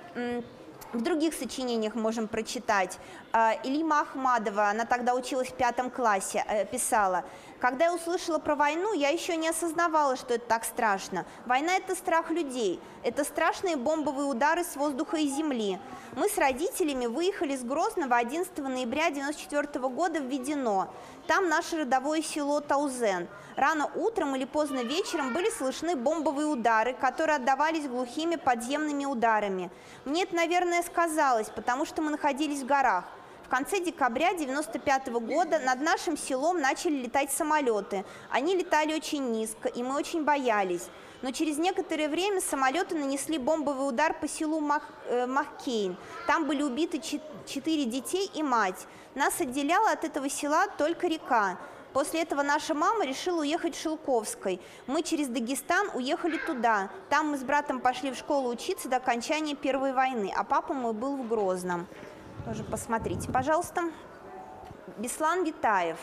в 0.94 1.02
других 1.02 1.34
сочинениях 1.34 1.94
можем 1.94 2.26
прочитать. 2.26 2.98
А, 3.36 3.54
Илима 3.64 4.02
Ахмадова, 4.02 4.68
она 4.68 4.84
тогда 4.84 5.12
училась 5.12 5.48
в 5.48 5.54
пятом 5.54 5.90
классе, 5.90 6.44
э, 6.46 6.64
писала, 6.66 7.24
«Когда 7.58 7.86
я 7.86 7.92
услышала 7.92 8.38
про 8.38 8.54
войну, 8.54 8.92
я 8.92 9.08
еще 9.08 9.36
не 9.36 9.48
осознавала, 9.48 10.14
что 10.14 10.34
это 10.34 10.46
так 10.46 10.64
страшно. 10.64 11.26
Война– 11.44 11.74
это 11.76 11.96
страх 11.96 12.30
людей, 12.30 12.80
это 13.02 13.24
страшные 13.24 13.74
бомбовые 13.74 14.28
удары 14.28 14.62
с 14.62 14.76
воздуха 14.76 15.16
и 15.16 15.26
земли. 15.26 15.80
Мы 16.14 16.28
с 16.28 16.38
родителями 16.38 17.06
выехали 17.06 17.56
с 17.56 17.64
Грозного 17.64 18.16
11 18.16 18.56
ноября 18.58 19.06
1994 19.08 19.88
года 19.88 20.20
в 20.20 20.26
Ведено. 20.26 20.94
Там 21.26 21.48
наше 21.48 21.78
родовое 21.78 22.22
село 22.22 22.60
Таузен. 22.60 23.26
Рано 23.56 23.90
утром 23.96 24.36
или 24.36 24.44
поздно 24.44 24.84
вечером 24.84 25.32
были 25.32 25.50
слышны 25.50 25.96
бомбовые 25.96 26.46
удары, 26.46 26.92
которые 26.92 27.36
отдавались 27.38 27.88
глухими 27.88 28.36
подземными 28.36 29.06
ударами. 29.06 29.72
Мне 30.04 30.22
это, 30.22 30.36
наверное, 30.36 30.84
сказалось, 30.84 31.48
потому 31.48 31.84
что 31.84 32.00
мы 32.00 32.12
находились 32.12 32.62
в 32.62 32.66
горах. 32.66 33.02
В 33.44 33.48
конце 33.48 33.80
декабря 33.80 34.32
95 34.32 35.08
года 35.08 35.58
над 35.58 35.80
нашим 35.80 36.16
селом 36.16 36.60
начали 36.60 37.02
летать 37.02 37.30
самолеты. 37.30 38.04
Они 38.30 38.56
летали 38.56 38.94
очень 38.94 39.30
низко, 39.32 39.68
и 39.68 39.82
мы 39.82 39.96
очень 39.96 40.24
боялись. 40.24 40.88
Но 41.20 41.30
через 41.30 41.58
некоторое 41.58 42.08
время 42.08 42.40
самолеты 42.40 42.94
нанесли 42.94 43.38
бомбовый 43.38 43.88
удар 43.88 44.14
по 44.18 44.26
селу 44.26 44.60
Мах, 44.60 44.82
э, 45.06 45.26
Махкейн. 45.26 45.96
Там 46.26 46.46
были 46.46 46.62
убиты 46.62 47.00
четыре 47.46 47.84
детей 47.84 48.30
и 48.34 48.42
мать. 48.42 48.86
Нас 49.14 49.40
отделяла 49.40 49.92
от 49.92 50.04
этого 50.04 50.28
села 50.28 50.66
только 50.78 51.06
река. 51.06 51.58
После 51.92 52.22
этого 52.22 52.42
наша 52.42 52.74
мама 52.74 53.06
решила 53.06 53.42
уехать 53.42 53.76
в 53.76 53.80
Шелковской. 53.80 54.60
Мы 54.86 55.02
через 55.02 55.28
Дагестан 55.28 55.90
уехали 55.94 56.38
туда. 56.38 56.90
Там 57.08 57.30
мы 57.30 57.38
с 57.38 57.44
братом 57.44 57.80
пошли 57.80 58.10
в 58.10 58.16
школу 58.16 58.48
учиться 58.48 58.88
до 58.88 58.96
окончания 58.96 59.54
Первой 59.54 59.92
войны, 59.92 60.32
а 60.34 60.44
папа 60.44 60.74
мой 60.74 60.92
был 60.92 61.16
в 61.16 61.28
Грозном. 61.28 61.86
Тоже 62.44 62.64
посмотрите, 62.64 63.30
пожалуйста. 63.30 63.82
Беслан 64.98 65.44
Витаев. 65.44 65.98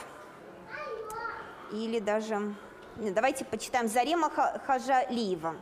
Или 1.71 1.99
даже... 1.99 2.55
Давайте 2.97 3.45
почитаем 3.45 3.87
Зарема 3.87 4.29
Хажалиева. 4.29 5.55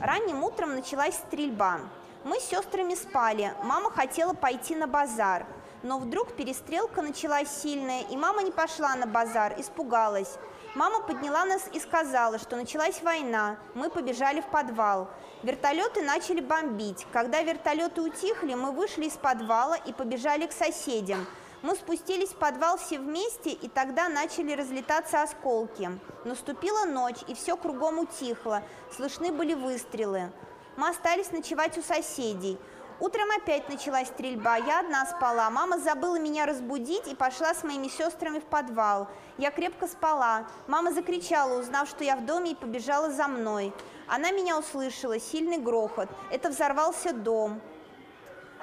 Ранним 0.00 0.44
утром 0.44 0.74
началась 0.74 1.14
стрельба. 1.14 1.80
Мы 2.24 2.40
с 2.40 2.44
сестрами 2.44 2.94
спали. 2.94 3.52
Мама 3.62 3.90
хотела 3.90 4.34
пойти 4.34 4.74
на 4.74 4.86
базар– 4.86 5.46
но 5.82 5.98
вдруг 5.98 6.32
перестрелка 6.32 7.02
началась 7.02 7.48
сильная, 7.48 8.02
и 8.02 8.16
мама 8.16 8.42
не 8.42 8.50
пошла 8.50 8.94
на 8.96 9.06
базар, 9.06 9.54
испугалась. 9.58 10.38
Мама 10.78 11.00
подняла 11.00 11.44
нас 11.44 11.68
и 11.72 11.80
сказала, 11.80 12.38
что 12.38 12.54
началась 12.54 13.02
война. 13.02 13.56
Мы 13.74 13.90
побежали 13.90 14.40
в 14.40 14.46
подвал. 14.46 15.10
Вертолеты 15.42 16.02
начали 16.02 16.38
бомбить. 16.38 17.04
Когда 17.12 17.42
вертолеты 17.42 18.00
утихли, 18.00 18.54
мы 18.54 18.70
вышли 18.70 19.06
из 19.06 19.14
подвала 19.14 19.74
и 19.74 19.92
побежали 19.92 20.46
к 20.46 20.52
соседям. 20.52 21.26
Мы 21.62 21.74
спустились 21.74 22.28
в 22.28 22.36
подвал 22.36 22.78
все 22.78 23.00
вместе, 23.00 23.50
и 23.50 23.66
тогда 23.66 24.08
начали 24.08 24.52
разлетаться 24.52 25.20
осколки. 25.20 25.90
Наступила 26.24 26.84
ночь, 26.84 27.24
и 27.26 27.34
все 27.34 27.56
кругом 27.56 27.98
утихло. 27.98 28.62
Слышны 28.94 29.32
были 29.32 29.54
выстрелы. 29.54 30.30
Мы 30.76 30.90
остались 30.90 31.32
ночевать 31.32 31.76
у 31.76 31.82
соседей. 31.82 32.56
Утром 33.00 33.28
опять 33.36 33.68
началась 33.68 34.08
стрельба, 34.08 34.56
я 34.56 34.80
одна 34.80 35.06
спала. 35.06 35.48
Мама 35.50 35.78
забыла 35.78 36.18
меня 36.18 36.46
разбудить 36.46 37.06
и 37.06 37.14
пошла 37.14 37.54
с 37.54 37.62
моими 37.62 37.86
сестрами 37.86 38.40
в 38.40 38.44
подвал. 38.44 39.06
Я 39.36 39.52
крепко 39.52 39.86
спала. 39.86 40.48
Мама 40.66 40.90
закричала, 40.92 41.60
узнав, 41.60 41.88
что 41.88 42.02
я 42.02 42.16
в 42.16 42.26
доме, 42.26 42.52
и 42.52 42.54
побежала 42.56 43.10
за 43.10 43.28
мной. 43.28 43.72
Она 44.08 44.32
меня 44.32 44.58
услышала, 44.58 45.20
сильный 45.20 45.58
грохот. 45.58 46.08
Это 46.32 46.48
взорвался 46.48 47.12
дом. 47.12 47.60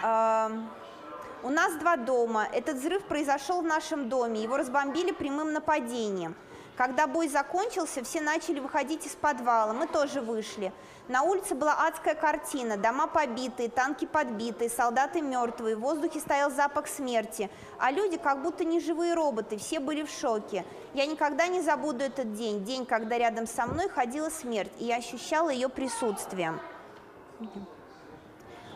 У 0.01 1.49
нас 1.49 1.73
два 1.79 1.95
дома. 1.95 2.45
Этот 2.51 2.75
взрыв 2.75 3.05
произошел 3.05 3.61
в 3.61 3.65
нашем 3.65 4.09
доме. 4.09 4.43
Его 4.43 4.57
разбомбили 4.57 5.11
прямым 5.11 5.53
нападением. 5.53 6.35
Когда 6.77 7.07
бой 7.07 7.29
закончился, 7.29 8.03
все 8.03 8.19
начали 8.19 8.59
выходить 8.59 9.05
из 9.05 9.13
подвала. 9.13 9.73
Мы 9.73 9.87
тоже 9.87 10.19
вышли. 10.19 10.73
На 11.07 11.21
улице 11.21 11.55
была 11.55 11.87
адская 11.87 12.15
картина, 12.15 12.77
дома 12.77 13.07
побитые, 13.07 13.69
танки 13.69 14.05
подбитые, 14.05 14.69
солдаты 14.69 15.21
мертвые, 15.21 15.75
в 15.75 15.81
воздухе 15.81 16.19
стоял 16.19 16.49
запах 16.49 16.87
смерти, 16.87 17.49
а 17.77 17.91
люди 17.91 18.17
как 18.17 18.41
будто 18.41 18.65
неживые 18.65 19.13
роботы, 19.13 19.57
все 19.57 19.79
были 19.79 20.01
в 20.01 20.09
шоке. 20.09 20.65
Я 20.95 21.05
никогда 21.05 21.45
не 21.47 21.61
забуду 21.61 22.03
этот 22.03 22.33
день, 22.33 22.63
день, 22.63 22.87
когда 22.87 23.19
рядом 23.19 23.45
со 23.45 23.67
мной 23.67 23.87
ходила 23.87 24.29
смерть, 24.29 24.71
и 24.79 24.85
я 24.85 24.95
ощущала 24.95 25.51
ее 25.51 25.69
присутствие. 25.69 26.59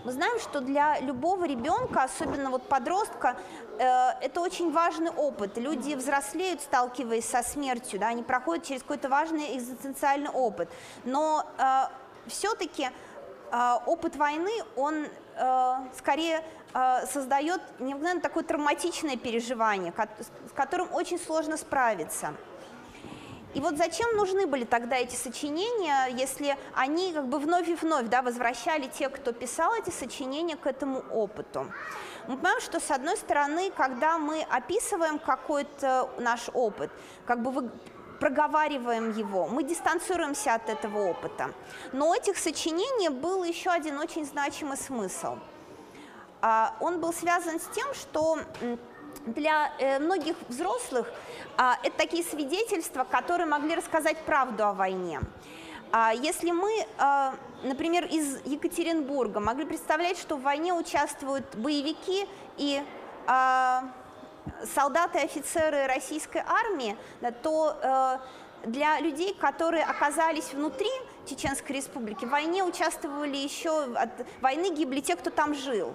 Мы 0.05 0.13
знаем, 0.13 0.39
что 0.39 0.61
для 0.61 0.99
любого 1.01 1.45
ребенка, 1.45 2.03
особенно 2.03 2.49
вот 2.49 2.63
подростка, 2.63 3.35
э, 3.77 3.83
это 4.21 4.39
очень 4.39 4.71
важный 4.71 5.11
опыт. 5.11 5.57
Люди 5.57 5.93
взрослеют, 5.93 6.61
сталкиваясь 6.61 7.25
со 7.25 7.43
смертью, 7.43 7.99
да, 7.99 8.07
они 8.07 8.23
проходят 8.23 8.65
через 8.65 8.81
какой-то 8.81 9.09
важный 9.09 9.57
экзистенциальный 9.57 10.29
опыт. 10.29 10.69
Но 11.03 11.45
э, 11.57 11.83
все-таки 12.27 12.89
э, 13.51 13.73
опыт 13.85 14.15
войны, 14.15 14.51
он 14.75 15.07
скорее 15.97 16.43
создает 17.07 17.61
необыкновенно 17.79 18.19
такое 18.19 18.43
травматичное 18.43 19.15
переживание, 19.15 19.93
с 20.19 20.51
которым 20.53 20.93
очень 20.93 21.17
сложно 21.17 21.55
справиться. 21.55 22.33
И 23.55 23.61
вот 23.61 23.77
зачем 23.77 24.15
нужны 24.15 24.45
были 24.45 24.63
тогда 24.63 24.97
эти 24.97 25.15
сочинения, 25.15 26.07
если 26.15 26.55
они 26.75 27.13
как 27.13 27.27
бы 27.27 27.39
вновь 27.39 27.67
и 27.67 27.73
вновь 27.73 28.07
да, 28.07 28.21
возвращали 28.21 28.87
те, 28.87 29.09
кто 29.09 29.31
писал 29.31 29.73
эти 29.73 29.89
сочинения, 29.89 30.55
к 30.55 30.67
этому 30.67 31.03
опыту? 31.11 31.65
Мы 32.27 32.35
понимаем, 32.35 32.61
что 32.61 32.79
с 32.79 32.91
одной 32.91 33.17
стороны, 33.17 33.71
когда 33.75 34.19
мы 34.19 34.43
описываем 34.43 35.17
какой-то 35.17 36.11
наш 36.19 36.49
опыт, 36.53 36.91
как 37.25 37.41
бы 37.41 37.49
вы 37.49 37.71
проговариваем 38.19 39.11
его, 39.11 39.47
мы 39.47 39.63
дистанцируемся 39.63 40.53
от 40.53 40.69
этого 40.69 41.09
опыта. 41.09 41.51
Но 41.91 42.09
у 42.09 42.13
этих 42.13 42.37
сочинений 42.37 43.09
был 43.09 43.43
еще 43.43 43.71
один 43.71 43.97
очень 43.97 44.25
значимый 44.25 44.77
смысл. 44.77 45.37
А, 46.41 46.75
он 46.79 46.99
был 46.99 47.13
связан 47.13 47.59
с 47.59 47.65
тем, 47.73 47.93
что 47.93 48.37
для 49.33 49.71
э, 49.79 49.99
многих 49.99 50.35
взрослых 50.47 51.11
а, 51.57 51.77
это 51.83 51.97
такие 51.97 52.23
свидетельства, 52.23 53.03
которые 53.03 53.45
могли 53.45 53.75
рассказать 53.75 54.17
правду 54.19 54.65
о 54.65 54.73
войне. 54.73 55.19
А, 55.91 56.13
если 56.13 56.51
мы, 56.51 56.71
а, 56.97 57.33
например, 57.63 58.05
из 58.05 58.45
Екатеринбурга 58.45 59.39
могли 59.39 59.65
представлять, 59.65 60.17
что 60.17 60.37
в 60.37 60.41
войне 60.41 60.73
участвуют 60.73 61.55
боевики 61.55 62.27
и 62.57 62.81
солдаты 64.73 65.19
и 65.19 65.23
офицеры 65.25 65.85
российской 65.85 66.43
армии, 66.45 66.97
то 67.43 67.77
э, 67.81 68.17
для 68.65 68.99
людей, 68.99 69.35
которые 69.35 69.83
оказались 69.83 70.53
внутри 70.53 70.89
Чеченской 71.29 71.75
республики, 71.75 72.25
в 72.25 72.29
войне 72.29 72.63
участвовали 72.63 73.37
еще, 73.37 73.93
от 73.93 74.09
войны 74.41 74.73
гибли 74.73 75.01
те, 75.01 75.15
кто 75.15 75.29
там 75.29 75.53
жил. 75.53 75.93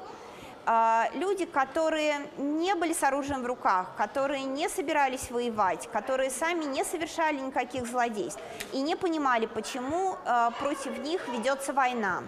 Э, 0.67 1.05
люди, 1.15 1.45
которые 1.45 2.27
не 2.39 2.75
были 2.75 2.93
с 2.93 3.03
оружием 3.03 3.43
в 3.43 3.47
руках, 3.47 3.89
которые 3.97 4.45
не 4.45 4.69
собирались 4.69 5.31
воевать, 5.31 5.89
которые 5.93 6.31
сами 6.31 6.65
не 6.65 6.85
совершали 6.85 7.39
никаких 7.39 7.87
злодейств 7.87 8.41
и 8.73 8.81
не 8.81 8.97
понимали, 8.97 9.47
почему 9.47 10.17
э, 10.25 10.51
против 10.59 10.99
них 10.99 11.29
ведется 11.29 11.73
война. 11.73 12.23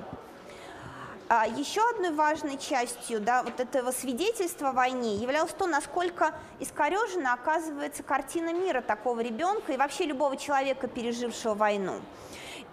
А 1.29 1.45
еще 1.47 1.81
одной 1.91 2.13
важной 2.13 2.57
частью 2.57 3.21
да, 3.21 3.43
вот 3.43 3.59
этого 3.59 3.91
свидетельства 3.91 4.69
о 4.69 4.73
войне 4.73 5.17
являлось 5.17 5.53
то, 5.53 5.67
насколько 5.67 6.33
искорежена 6.61 7.33
оказывается 7.33 8.05
картина 8.05 8.53
мира 8.53 8.81
такого 8.81 9.21
ребенка 9.21 9.73
и 9.73 9.77
вообще 9.77 10.05
любого 10.05 10.37
человека, 10.37 10.87
пережившего 10.87 11.55
войну. 11.55 12.01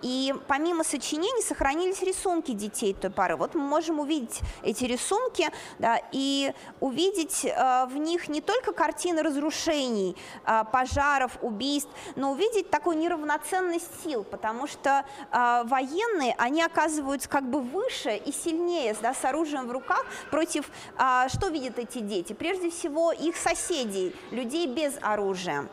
И 0.04 0.36
помимо 0.48 0.84
сочинений 0.84 1.42
сохранились 1.42 2.02
рисунки 2.02 2.52
детей 2.52 2.94
той 2.94 3.10
поры. 3.10 3.38
Вот 3.38 3.56
мы 3.56 3.62
можем 3.62 4.00
увидеть 4.00 4.42
эти 4.62 4.84
рисунки 4.84 5.50
да, 5.80 6.00
и 6.12 6.54
увидеть 6.82 7.46
э, 7.46 7.86
в 7.88 7.96
них 7.96 8.28
не 8.28 8.42
только 8.42 8.74
картины 8.74 9.24
разрушений, 9.24 10.18
э, 10.46 10.64
пожаров, 10.72 11.38
убийств, 11.42 11.90
но 12.18 12.34
увидеть 12.34 12.70
такую 12.70 12.98
неравноценность 12.98 14.04
сил, 14.04 14.26
потому 14.26 14.68
что 14.68 15.06
э, 15.32 15.64
военные, 15.66 16.36
они 16.38 16.62
оказываются 16.62 17.30
как 17.30 17.50
бы 17.50 17.62
выше 17.62 18.18
и 18.18 18.34
сильнее, 18.34 18.96
да, 19.02 19.14
с 19.14 19.24
оружием 19.24 19.68
в 19.68 19.72
руках 19.72 20.06
против, 20.30 20.70
э, 21.00 21.28
что 21.34 21.48
видят 21.48 21.80
эти 21.80 22.00
дети? 22.00 22.34
Прежде 22.34 22.70
всего 22.70 23.14
их 23.14 23.38
соседей, 23.38 24.14
людей 24.32 24.68
без 24.68 24.96
оружия. 25.02 25.70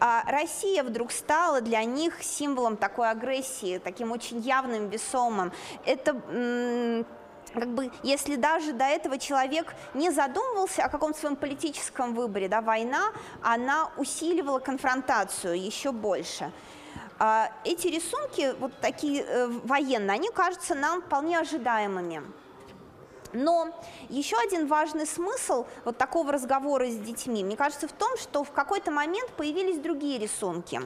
А 0.00 0.22
Россия 0.26 0.82
вдруг 0.82 1.12
стала 1.12 1.60
для 1.60 1.82
них 1.84 2.22
символом 2.22 2.76
такой 2.76 3.10
агрессии, 3.10 3.78
таким 3.78 4.12
очень 4.12 4.38
явным, 4.40 4.88
весомым. 4.88 5.52
Это 5.84 6.12
как 7.52 7.68
бы, 7.68 7.90
если 8.02 8.36
даже 8.36 8.72
до 8.72 8.84
этого 8.84 9.18
человек 9.18 9.74
не 9.94 10.10
задумывался 10.10 10.84
о 10.84 10.88
каком-то 10.88 11.18
своем 11.18 11.36
политическом 11.36 12.14
выборе, 12.14 12.48
да, 12.48 12.60
война, 12.60 13.12
она 13.42 13.90
усиливала 13.96 14.58
конфронтацию 14.58 15.58
еще 15.60 15.92
больше. 15.92 16.52
А 17.18 17.50
эти 17.64 17.88
рисунки, 17.88 18.54
вот 18.60 18.72
такие 18.80 19.22
э, 19.22 19.46
военные, 19.64 20.14
они 20.14 20.30
кажутся 20.30 20.74
нам 20.74 21.02
вполне 21.02 21.38
ожидаемыми. 21.38 22.22
Но 23.32 23.68
еще 24.08 24.36
один 24.38 24.66
важный 24.66 25.06
смысл 25.06 25.66
вот 25.84 25.98
такого 25.98 26.32
разговора 26.32 26.86
с 26.86 26.96
детьми, 26.96 27.44
мне 27.44 27.56
кажется, 27.56 27.88
в 27.88 27.92
том, 27.92 28.16
что 28.16 28.44
в 28.44 28.52
какой-то 28.52 28.90
момент 28.90 29.30
появились 29.32 29.78
другие 29.78 30.18
рисунки. 30.18 30.80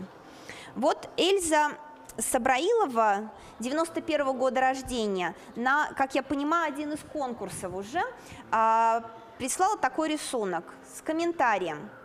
Вот 0.75 1.09
Эльза 1.17 1.73
Сабраилова, 2.19 3.31
91 3.59 4.21
-го 4.21 4.33
года 4.35 4.61
рождения, 4.61 5.35
на, 5.57 5.93
как 5.97 6.15
я 6.15 6.23
понимаю, 6.23 6.73
один 6.73 6.93
из 6.93 7.01
конкурсов 7.13 7.75
уже, 7.75 8.03
а, 8.51 9.03
прислала 9.39 9.79
такой 9.79 10.09
рисунок 10.09 10.65
с 10.97 11.01
комментарием– 11.01 11.91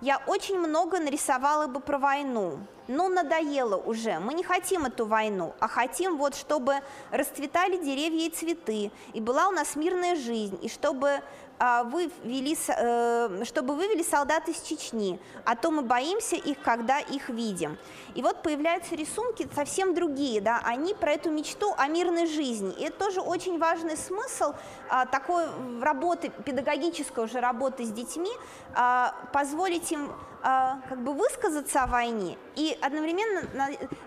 я 0.00 0.22
очень 0.26 0.58
много 0.58 0.98
нарисовала 0.98 1.66
бы 1.66 1.80
про 1.80 1.98
войну, 1.98 2.58
но 2.90 3.08
надоело 3.08 3.76
уже. 3.76 4.18
Мы 4.18 4.34
не 4.34 4.42
хотим 4.42 4.84
эту 4.84 5.06
войну, 5.06 5.54
а 5.60 5.68
хотим 5.68 6.16
вот, 6.16 6.34
чтобы 6.34 6.80
расцветали 7.12 7.76
деревья 7.76 8.26
и 8.26 8.30
цветы, 8.30 8.90
и 9.12 9.20
была 9.20 9.48
у 9.48 9.52
нас 9.52 9.76
мирная 9.76 10.16
жизнь, 10.16 10.58
и 10.60 10.68
чтобы 10.68 11.22
а, 11.62 11.84
вывели, 11.84 12.56
э, 12.68 13.44
чтобы 13.44 13.74
вывели 13.74 14.02
солдат 14.02 14.48
из 14.48 14.62
Чечни, 14.62 15.20
а 15.44 15.54
то 15.54 15.70
мы 15.70 15.82
боимся 15.82 16.36
их, 16.36 16.58
когда 16.62 17.00
их 17.00 17.28
видим. 17.28 17.76
И 18.14 18.22
вот 18.22 18.42
появляются 18.42 18.96
рисунки 18.96 19.46
совсем 19.54 19.94
другие, 19.94 20.40
да, 20.40 20.62
они 20.64 20.94
про 20.94 21.12
эту 21.12 21.30
мечту 21.30 21.74
о 21.76 21.86
мирной 21.86 22.26
жизни. 22.26 22.72
И 22.78 22.84
это 22.84 22.98
тоже 22.98 23.20
очень 23.20 23.58
важный 23.58 23.98
смысл 23.98 24.54
а, 24.88 25.04
такой 25.04 25.44
работы, 25.82 26.32
педагогической 26.46 27.24
уже 27.24 27.40
работы 27.40 27.84
с 27.84 27.90
детьми, 27.90 28.32
а, 28.74 29.14
позволить 29.34 29.92
им 29.92 30.10
как 30.42 31.02
бы 31.02 31.12
высказаться 31.12 31.82
о 31.82 31.86
войне 31.86 32.38
и 32.56 32.76
одновременно 32.80 33.42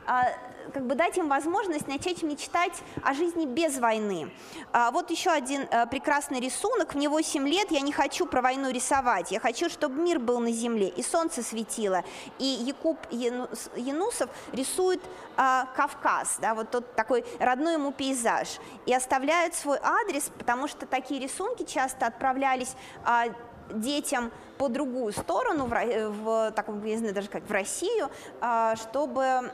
а, 0.05 0.25
как 0.73 0.85
бы 0.85 0.95
дать 0.95 1.17
им 1.17 1.27
возможность 1.27 1.87
начать 1.87 2.23
мечтать 2.23 2.73
о 3.03 3.13
жизни 3.13 3.45
без 3.45 3.77
войны. 3.79 4.31
А, 4.71 4.91
вот 4.91 5.09
еще 5.11 5.31
один 5.31 5.67
а, 5.71 5.85
прекрасный 5.85 6.39
рисунок. 6.39 6.95
Мне 6.95 7.09
8 7.09 7.47
лет, 7.47 7.71
я 7.71 7.81
не 7.81 7.91
хочу 7.91 8.25
про 8.25 8.41
войну 8.41 8.69
рисовать. 8.71 9.31
Я 9.31 9.39
хочу, 9.39 9.69
чтобы 9.69 10.01
мир 10.01 10.19
был 10.19 10.39
на 10.39 10.51
земле, 10.51 10.87
и 10.87 11.03
солнце 11.03 11.43
светило. 11.43 12.03
И 12.39 12.45
Якуб 12.45 12.97
Янусов 13.11 14.29
рисует 14.51 15.01
а, 15.35 15.67
Кавказ, 15.75 16.37
да, 16.41 16.53
вот 16.53 16.69
тот 16.69 16.95
такой 16.95 17.25
родной 17.39 17.73
ему 17.73 17.91
пейзаж. 17.91 18.59
И 18.85 18.93
оставляет 18.93 19.55
свой 19.55 19.79
адрес, 19.81 20.31
потому 20.37 20.67
что 20.67 20.85
такие 20.85 21.19
рисунки 21.19 21.63
часто 21.63 22.05
отправлялись 22.05 22.75
а, 23.03 23.25
детям 23.71 24.31
по 24.57 24.69
другую 24.69 25.13
сторону, 25.13 25.65
в, 25.65 26.09
в 26.09 26.51
таком, 26.51 26.83
я 26.85 26.97
знаю, 26.97 27.13
даже 27.13 27.29
как 27.29 27.43
в 27.43 27.51
Россию, 27.51 28.09
а, 28.39 28.75
чтобы 28.75 29.51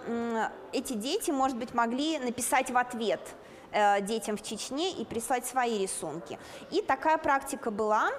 эти 0.72 0.94
дети, 0.94 1.32
может 1.32 1.58
быть, 1.58 1.74
могли 1.74 2.20
написать 2.20 2.70
в 2.70 2.78
ответ 2.78 3.22
э, 3.72 4.02
детям 4.02 4.38
в 4.38 4.44
Чечне 4.44 4.92
и 4.92 5.06
прислать 5.06 5.46
свои 5.46 5.80
рисунки. 5.80 6.38
И 6.72 6.82
такая 6.82 7.18
практика 7.18 7.72
была. 7.72 8.10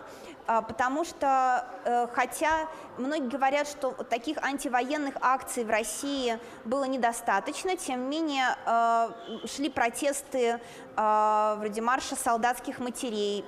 А, 0.50 0.62
потому 0.62 1.04
что, 1.04 1.64
э, 1.84 2.08
хотя 2.12 2.68
многие 2.98 3.28
говорят, 3.28 3.68
что 3.68 3.92
таких 3.92 4.36
антивоенных 4.38 5.14
акций 5.20 5.62
в 5.62 5.70
России 5.70 6.40
было 6.64 6.82
недостаточно, 6.84 7.76
тем 7.76 8.10
не 8.10 8.20
менее 8.20 8.56
э, 8.66 9.10
шли 9.46 9.68
протесты 9.70 10.40
э, 10.48 10.58
вроде 10.96 11.80
марша 11.80 12.16
солдатских 12.16 12.78
матерей, 12.78 13.44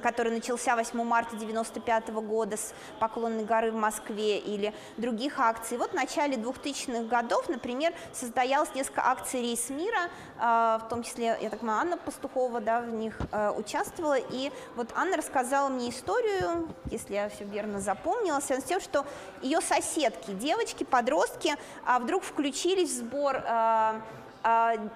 который 0.00 0.32
начался 0.32 0.76
8 0.76 1.02
марта 1.02 1.36
1995 1.36 2.08
года 2.24 2.56
с 2.56 2.74
Поклонной 2.98 3.44
горы 3.44 3.72
в 3.72 3.76
Москве 3.76 4.38
или 4.38 4.72
других 4.96 5.38
акций. 5.38 5.78
Вот 5.78 5.90
в 5.90 5.94
начале 5.94 6.36
2000-х 6.36 7.04
годов, 7.04 7.48
например, 7.48 7.92
состоялось 8.12 8.74
несколько 8.74 9.02
акций 9.06 9.40
«Рейс 9.40 9.70
мира», 9.70 10.10
в 10.38 10.86
том 10.88 11.02
числе, 11.02 11.36
я 11.40 11.50
так 11.50 11.60
понимаю, 11.60 11.80
Анна 11.80 11.96
Пастухова 11.96 12.60
да, 12.60 12.80
в 12.80 12.90
них 12.90 13.18
участвовала, 13.56 14.18
и 14.18 14.50
вот 14.76 14.90
Анна 14.94 15.16
рассказала, 15.16 15.68
мне 15.68 15.90
историю, 15.90 16.68
если 16.90 17.14
я 17.14 17.28
все 17.28 17.44
верно 17.44 17.80
запомнила, 17.80 18.40
связанную 18.40 18.60
с 18.60 18.64
тем, 18.64 18.80
что 18.80 19.06
ее 19.42 19.60
соседки, 19.60 20.32
девочки, 20.32 20.84
подростки, 20.84 21.56
а, 21.84 21.98
вдруг 21.98 22.22
включились 22.22 22.90
в 22.90 22.98
сбор 22.98 23.42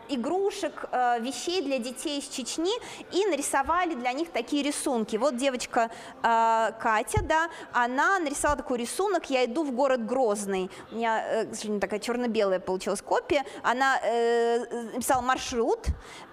игрушек, 0.08 0.88
вещей 1.20 1.62
для 1.62 1.78
детей 1.78 2.18
из 2.18 2.28
Чечни 2.28 2.72
и 3.12 3.26
нарисовали 3.26 3.94
для 3.94 4.12
них 4.12 4.30
такие 4.30 4.62
рисунки. 4.62 5.16
Вот 5.16 5.36
девочка 5.36 5.90
Катя, 6.22 7.22
да, 7.22 7.48
она 7.72 8.18
нарисовала 8.18 8.58
такой 8.58 8.78
рисунок 8.78 9.28
«Я 9.30 9.44
иду 9.44 9.64
в 9.64 9.72
город 9.72 10.06
Грозный». 10.06 10.70
У 10.90 10.96
меня, 10.96 11.22
э, 11.26 11.46
к 11.46 11.54
сожалению, 11.54 11.80
такая 11.80 12.00
черно-белая 12.00 12.60
получилась 12.60 13.02
копия. 13.02 13.44
Она 13.62 13.98
э, 14.02 14.64
написала 14.94 15.20
маршрут 15.20 15.86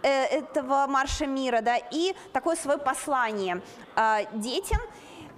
э, 0.03 0.07
этого 0.25 0.87
марша 0.87 1.25
мира, 1.25 1.61
да, 1.61 1.77
и 1.77 2.15
такое 2.31 2.55
свое 2.55 2.77
послание– 2.77 3.61
а, 3.95 4.23
детям. 4.33 4.79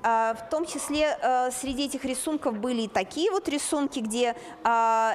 А, 0.05 0.33
в 0.33 0.49
том 0.49 0.65
числе 0.65 1.17
а, 1.21 1.49
среди 1.51 1.85
этих 1.85 2.03
рисунков 2.03 2.57
были 2.57 2.81
и 2.83 2.87
такие 2.89 3.31
вот 3.31 3.47
рисунки, 3.47 3.99
где 3.99 4.35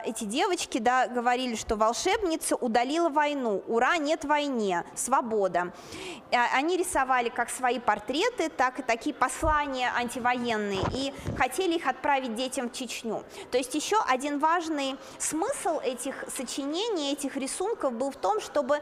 эти 0.04 0.24
девочки 0.24 0.78
да, 0.78 1.06
говорили, 1.06 1.54
что 1.54 1.76
волшебница 1.76 2.56
удалила 2.56 3.08
войну, 3.08 3.62
ура, 3.66 3.96
нет 3.96 4.24
войне, 4.24 4.84
свобода. 4.94 5.72
Они 6.30 6.76
рисовали 6.76 7.28
как 7.28 7.50
свои 7.50 7.78
портреты, 7.78 8.48
так 8.48 8.78
и 8.78 8.82
такие 8.82 9.14
послания 9.14 9.92
антивоенные 9.96 10.80
и 10.94 11.12
хотели 11.36 11.76
их 11.76 11.86
отправить 11.86 12.34
детям 12.34 12.70
в 12.70 12.72
Чечню. 12.72 13.24
То 13.50 13.58
есть 13.58 13.74
еще 13.74 13.96
один 14.06 14.38
важный 14.38 14.96
смысл 15.18 15.80
этих 15.80 16.24
сочинений, 16.34 17.12
этих 17.12 17.36
рисунков 17.36 17.92
был 17.92 18.10
в 18.10 18.16
том, 18.16 18.40
чтобы 18.40 18.80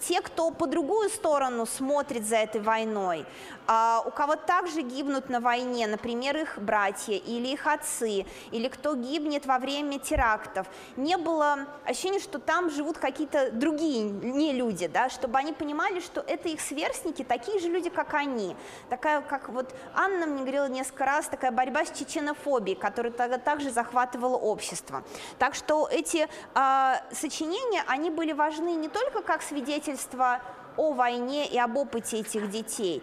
те, 0.00 0.20
кто 0.20 0.50
по 0.50 0.66
другую 0.66 1.08
сторону 1.08 1.66
смотрит 1.66 2.26
за 2.26 2.36
этой 2.36 2.60
войной, 2.60 3.24
а 3.55 3.55
у 3.66 4.10
кого 4.10 4.36
также 4.36 4.82
гибнут 4.82 5.28
на 5.28 5.40
войне, 5.40 5.86
например, 5.86 6.36
их 6.36 6.58
братья 6.58 7.14
или 7.14 7.48
их 7.48 7.66
отцы, 7.66 8.24
или 8.52 8.68
кто 8.68 8.94
гибнет 8.94 9.46
во 9.46 9.58
время 9.58 9.98
терактов, 9.98 10.66
не 10.96 11.16
было 11.16 11.66
ощущения, 11.84 12.20
что 12.20 12.38
там 12.38 12.70
живут 12.70 12.98
какие-то 12.98 13.50
другие 13.50 14.02
не 14.02 14.52
люди, 14.52 14.86
да, 14.86 15.08
чтобы 15.08 15.38
они 15.38 15.52
понимали, 15.52 16.00
что 16.00 16.20
это 16.20 16.48
их 16.48 16.60
сверстники, 16.60 17.24
такие 17.24 17.58
же 17.58 17.68
люди, 17.68 17.90
как 17.90 18.14
они. 18.14 18.56
Такая, 18.88 19.20
как 19.20 19.48
вот 19.48 19.74
Анна 19.94 20.26
мне 20.26 20.42
говорила 20.42 20.68
несколько 20.68 21.04
раз, 21.04 21.26
такая 21.26 21.50
борьба 21.50 21.84
с 21.84 21.90
чеченофобией, 21.90 22.76
которая 22.76 23.12
тогда 23.12 23.38
также 23.38 23.70
захватывала 23.70 24.36
общество. 24.36 25.02
Так 25.38 25.54
что 25.54 25.88
эти 25.90 26.28
э, 26.54 26.94
сочинения, 27.12 27.82
они 27.88 28.10
были 28.10 28.32
важны 28.32 28.74
не 28.74 28.88
только 28.88 29.22
как 29.22 29.42
свидетельство 29.42 30.40
о 30.76 30.92
войне 30.92 31.46
и 31.46 31.58
об 31.58 31.76
опыте 31.76 32.18
этих 32.20 32.50
детей, 32.50 33.02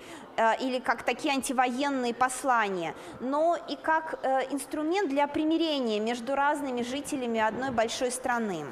или 0.61 0.79
как 0.79 1.03
такие 1.03 1.33
антивоенные 1.33 2.13
послания, 2.13 2.95
но 3.19 3.57
и 3.69 3.75
как 3.75 4.19
э, 4.23 4.41
инструмент 4.51 5.09
для 5.09 5.27
примирения 5.27 5.99
между 5.99 6.35
разными 6.35 6.81
жителями 6.81 7.39
одной 7.39 7.71
большой 7.71 8.11
страны. 8.11 8.65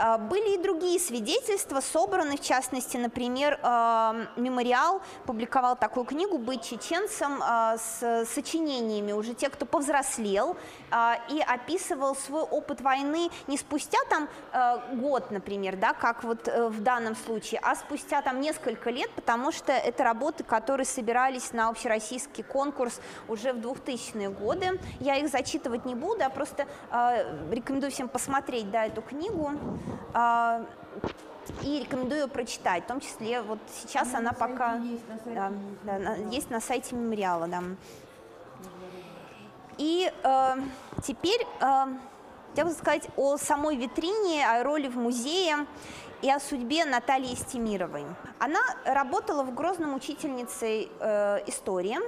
А, 0.00 0.16
были 0.16 0.54
и 0.54 0.58
другие 0.58 0.98
свидетельства, 0.98 1.80
собраны, 1.80 2.36
в 2.36 2.40
частности, 2.40 2.96
например, 2.96 3.60
а, 3.62 4.28
«Мемориал» 4.36 5.02
публиковал 5.26 5.76
такую 5.76 6.06
книгу 6.06 6.38
«Быть 6.38 6.62
чеченцем» 6.62 7.40
а, 7.42 7.76
с 7.76 8.24
сочинениями 8.26 9.12
уже 9.12 9.34
те, 9.34 9.50
кто 9.50 9.66
повзрослел, 9.66 10.56
и 11.28 11.40
описывал 11.40 12.16
свой 12.16 12.42
опыт 12.42 12.80
войны 12.80 13.30
не 13.46 13.56
спустя 13.56 13.98
там 14.08 14.28
год, 14.98 15.30
например, 15.30 15.76
да, 15.76 15.92
как 15.92 16.24
вот 16.24 16.48
э, 16.48 16.68
в 16.68 16.82
данном 16.82 17.14
случае, 17.14 17.60
а 17.62 17.74
спустя 17.74 18.22
там 18.22 18.40
несколько 18.40 18.90
лет, 18.90 19.10
потому 19.12 19.52
что 19.52 19.72
это 19.72 20.04
работы, 20.04 20.44
которые 20.44 20.86
собирались 20.86 21.52
на 21.52 21.68
общероссийский 21.68 22.42
конкурс 22.42 23.00
уже 23.28 23.52
в 23.52 23.58
2000-е 23.58 24.30
годы. 24.30 24.80
Я 25.00 25.16
их 25.16 25.28
зачитывать 25.28 25.84
не 25.84 25.94
буду, 25.94 26.24
а 26.24 26.30
просто 26.30 26.66
рекомендую 27.50 27.92
всем 27.92 28.08
посмотреть 28.08 28.70
да, 28.70 28.86
эту 28.86 29.02
книгу. 29.02 29.50
А, 30.14 30.64
и 31.62 31.80
рекомендую 31.80 32.28
прочитать, 32.28 32.84
в 32.84 32.86
том 32.86 33.00
числе 33.00 33.42
вот 33.42 33.58
сейчас 33.74 34.12
ну, 34.12 34.18
она 34.18 34.32
пока 34.32 34.76
есть 34.76 35.08
на 35.08 35.16
сайте, 35.16 35.34
да, 35.34 35.52
да, 35.84 35.98
на, 35.98 36.16
есть 36.30 36.50
на 36.50 36.60
сайте 36.60 36.94
мемориала, 36.94 37.46
да. 37.46 37.62
И 39.78 40.12
э, 40.22 40.54
теперь 41.02 41.40
э, 41.60 41.86
я 42.56 42.64
буду 42.64 42.76
сказать 42.76 43.08
о 43.16 43.36
самой 43.38 43.76
витрине, 43.76 44.46
о 44.46 44.62
роли 44.62 44.88
в 44.88 44.96
музее 44.96 45.66
и 46.22 46.30
о 46.30 46.38
судьбе 46.38 46.84
Натальи 46.84 47.34
Стемировой. 47.34 48.04
Она 48.38 48.60
работала 48.84 49.42
в 49.42 49.54
Грозном 49.54 49.94
учительницей 49.94 50.90
э, 51.00 51.42
истории, 51.46 51.98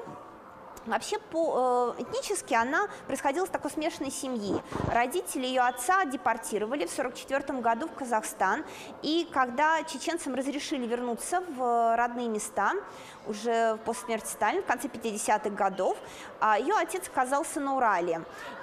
Вообще, 0.87 1.19
по, 1.19 1.95
э, 1.99 2.03
этнически 2.03 2.55
она 2.55 2.89
происходила 3.07 3.45
из 3.45 3.51
такой 3.51 3.71
смешанной 3.71 4.11
семьи. 4.11 4.61
Родители 4.93 5.47
ее 5.47 5.63
отца 5.63 6.05
депортировали 6.05 6.87
в 6.87 6.93
1944 6.93 7.61
году 7.61 7.87
в 7.87 7.95
Казахстан, 7.95 8.65
и 9.03 9.29
когда 9.33 9.83
чеченцам 9.85 10.35
разрешили 10.35 10.87
вернуться 10.87 11.43
в 11.57 11.97
родные 11.97 12.29
места, 12.29 12.73
уже 13.27 13.79
после 13.85 14.07
смерти 14.07 14.27
Сталина, 14.27 14.63
в 14.63 14.67
конце 14.67 14.89
50-х 14.89 15.51
годов, 15.51 15.97
э, 16.41 16.55
ее 16.59 16.75
отец 16.75 17.07
оказался 17.07 17.61
на 17.61 17.77
Урале. 17.77 18.23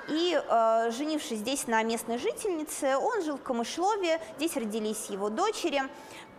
И, 0.09 0.35
э, 0.35 0.91
женившись 0.91 1.39
здесь 1.39 1.67
на 1.67 1.83
местной 1.83 2.17
жительнице, 2.17 2.97
он 2.97 3.23
жил 3.23 3.37
в 3.37 3.43
Камышлове, 3.43 4.19
здесь 4.37 4.57
родились 4.57 5.05
его 5.09 5.29
дочери. 5.29 5.83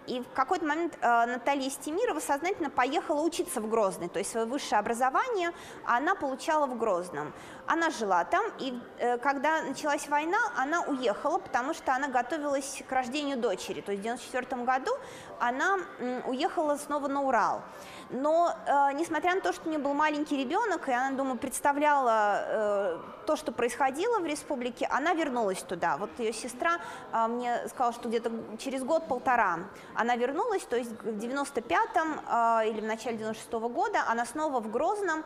И 0.06 0.20
в 0.20 0.32
какой-то 0.32 0.64
момент 0.64 0.98
э, 1.00 1.26
Наталья 1.26 1.70
Стемирова 1.70 2.20
сознательно 2.20 2.70
поехала 2.70 3.22
учиться 3.22 3.60
в 3.60 3.68
Грозный, 3.68 4.08
то 4.08 4.18
есть 4.18 4.30
свое 4.30 4.46
высшее 4.46 4.78
образование 4.78 5.52
она 5.84 6.14
получала 6.14 6.66
в 6.66 6.76
Грозном. 6.76 7.32
Она 7.66 7.90
жила 7.90 8.24
там, 8.24 8.44
и 8.58 8.78
э, 8.98 9.18
когда 9.18 9.62
началась 9.62 10.08
война, 10.08 10.38
она 10.56 10.82
уехала, 10.82 11.38
потому 11.38 11.74
что 11.74 11.94
она 11.94 12.08
готовилась 12.08 12.82
к 12.88 12.92
рождению 12.92 13.36
дочери. 13.38 13.80
То 13.80 13.92
есть 13.92 14.02
в 14.02 14.06
1994 14.06 14.64
году 14.64 14.90
она 15.38 15.78
э, 15.98 16.22
уехала 16.26 16.76
снова 16.76 17.08
на 17.08 17.22
Урал. 17.22 17.62
Но, 18.10 18.52
э, 18.66 18.92
несмотря 18.94 19.34
на 19.34 19.40
то, 19.40 19.52
что 19.52 19.68
у 19.68 19.70
нее 19.70 19.78
был 19.78 19.94
маленький 19.94 20.36
ребенок, 20.36 20.88
и 20.88 20.92
она, 20.92 21.16
думаю, 21.16 21.38
представляла 21.38 22.42
э, 22.44 22.98
то, 23.26 23.36
что 23.36 23.52
происходило 23.52 24.18
в 24.18 24.26
республике, 24.26 24.88
она 24.90 25.14
вернулась 25.14 25.62
туда. 25.62 25.96
Вот 25.96 26.10
ее 26.18 26.32
сестра 26.32 26.80
э, 27.12 27.26
мне 27.28 27.68
сказала, 27.68 27.92
что 27.92 28.08
где-то 28.08 28.32
через 28.58 28.82
год-полтора 28.82 29.60
она 29.94 30.16
вернулась, 30.16 30.62
то 30.62 30.76
есть 30.76 30.90
в 30.90 31.06
95-м 31.06 32.20
э, 32.26 32.70
или 32.70 32.80
в 32.80 32.84
начале 32.84 33.16
96-го 33.16 33.68
года 33.68 34.02
она 34.08 34.26
снова 34.26 34.60
в 34.60 34.70
Грозном, 34.70 35.24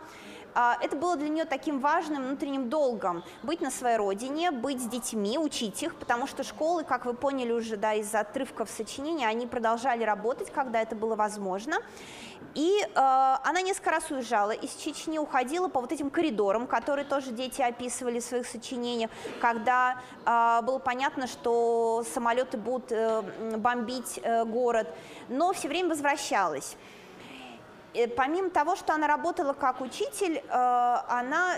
это 0.55 0.97
было 0.97 1.17
для 1.17 1.29
нее 1.29 1.45
таким 1.45 1.81
важным 1.81 2.25
внутренним 2.25 2.69
долгом– 2.69 3.25
быть 3.43 3.61
на 3.61 3.71
своей 3.71 3.97
родине, 3.97 4.51
быть 4.51 4.81
с 4.81 4.87
детьми, 4.87 5.39
учить 5.39 5.83
их, 5.83 5.95
потому 5.97 6.27
что 6.27 6.43
школы, 6.43 6.85
как 6.85 7.05
вы 7.05 7.15
поняли 7.15 7.53
уже 7.53 7.77
да, 7.77 7.95
из 7.95 8.15
отрывков 8.15 8.71
сочинения, 8.71 9.29
они 9.29 9.47
продолжали 9.47 10.05
работать, 10.05 10.51
когда 10.51 10.81
это 10.81 10.97
было 10.97 11.15
возможно. 11.15 11.77
И 12.55 12.81
э, 12.81 12.87
она 12.95 13.63
несколько 13.63 13.91
раз 13.91 14.11
уезжала 14.11 14.53
из 14.53 14.75
Чечни, 14.77 15.19
уходила 15.19 15.69
по 15.69 15.81
вот 15.81 15.91
этим 15.91 16.09
коридорам, 16.11 16.67
которые 16.67 17.05
тоже 17.05 17.33
дети 17.33 17.61
описывали 17.63 18.21
в 18.21 18.25
своих 18.25 18.47
сочинениях, 18.47 19.11
когда 19.41 20.01
э, 20.25 20.61
было 20.63 20.79
понятно, 20.79 21.27
что 21.27 22.05
самолеты 22.15 22.57
будут 22.57 22.93
э, 22.93 23.23
бомбить 23.57 24.21
э, 24.23 24.45
город, 24.45 24.89
но 25.29 25.53
все 25.53 25.69
время 25.69 25.89
возвращалась. 25.91 26.77
Э, 27.95 28.09
помимо 28.09 28.51
того, 28.51 28.77
что 28.77 28.93
она 28.93 29.07
работала 29.07 29.53
как 29.53 29.81
учитель, 29.81 30.37
э, 30.37 30.97
она 31.09 31.57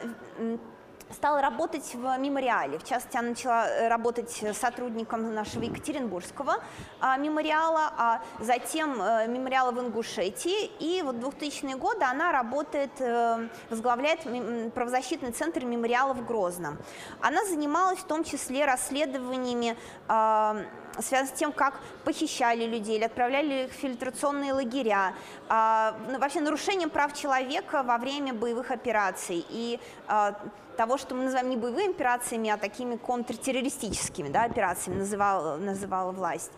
стала 1.11 1.41
работать 1.41 1.95
в 1.95 2.19
мемориале. 2.19 2.79
В 2.79 2.85
частности, 2.85 3.17
она 3.17 3.31
начала 3.31 3.69
э, 3.69 3.89
работать 3.89 4.45
сотрудником 4.53 5.35
нашего 5.35 5.63
Екатеринбургского 5.63 6.57
а, 7.01 7.17
мемориала, 7.17 7.93
а 7.97 8.23
затем 8.41 9.01
а, 9.01 9.27
мемориала 9.27 9.71
в 9.73 9.81
Ингушетии. 9.81 10.71
И 10.81 11.03
вот 11.03 11.17
в 11.17 11.29
2000-е 11.29 11.77
годы 11.77 12.05
она 12.05 12.33
работает, 12.33 12.91
а, 13.01 13.49
возглавляет 13.71 14.21
правозащитный 14.73 15.31
центр 15.31 15.65
мемориала 15.65 16.13
в 16.15 16.27
Грозном. 16.27 16.79
Она 17.21 17.45
занималась 17.45 17.99
в 17.99 18.05
том 18.05 18.25
числе 18.25 18.65
расследованиями 18.65 19.77
а, 20.09 20.57
связан 21.03 21.29
с 21.29 21.39
тем, 21.39 21.53
как 21.53 21.81
похищали 22.05 22.67
людей 22.67 22.97
или 22.97 23.05
отправляли 23.05 23.65
их 23.65 23.71
в 23.71 23.75
фильтрационные 23.75 24.53
лагеря, 24.53 25.15
а, 25.49 25.95
вообще 26.19 26.41
нарушением 26.41 26.91
прав 26.91 27.13
человека 27.13 27.83
во 27.83 27.99
время 27.99 28.33
боевых 28.33 28.71
операций. 28.71 29.45
И 29.51 29.81
а, 30.07 30.35
того, 30.77 30.99
что 30.99 31.15
мы 31.15 31.25
называем 31.25 31.51
не 31.51 31.57
боевыми 31.57 31.91
операциями, 31.91 32.51
а 32.51 32.57
такими 32.57 32.97
контртеррористическими 32.97 34.29
да, 34.29 34.45
операциями, 34.45 34.99
называла, 34.99 35.57
называла 35.57 36.13
власть. 36.13 36.53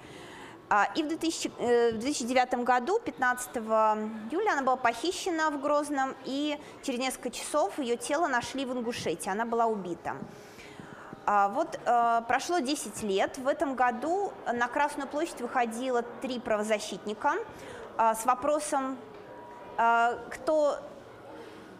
А, 0.71 0.87
и 0.95 1.03
в, 1.03 1.09
2000, 1.09 1.51
э, 1.59 1.93
в 1.93 1.99
2009 1.99 2.65
году, 2.65 2.99
15 3.01 3.57
июля, 3.57 4.53
она 4.53 4.63
была 4.63 4.77
похищена 4.77 5.51
в 5.51 5.61
Грозном, 5.63 6.15
и 6.27 6.59
через 6.83 6.99
несколько 6.99 7.31
часов 7.31 7.79
ее 7.79 7.97
тело 7.97 8.27
нашли 8.29 8.67
в 8.67 8.73
Ингушетии, 8.73 9.31
она 9.31 9.47
была 9.47 9.65
убита. 9.65 10.17
А, 11.25 11.49
вот 11.49 11.79
э, 11.85 12.23
прошло 12.29 12.59
10 12.59 13.03
лет, 13.03 13.39
в 13.39 13.49
этом 13.49 13.77
году 13.77 14.33
на 14.53 14.69
Красную 14.69 15.09
площадь 15.09 15.41
выходило 15.41 16.03
три 16.21 16.39
правозащитника 16.39 17.35
а, 17.97 18.15
с 18.15 18.27
вопросом, 18.27 18.99
кто 20.31 20.81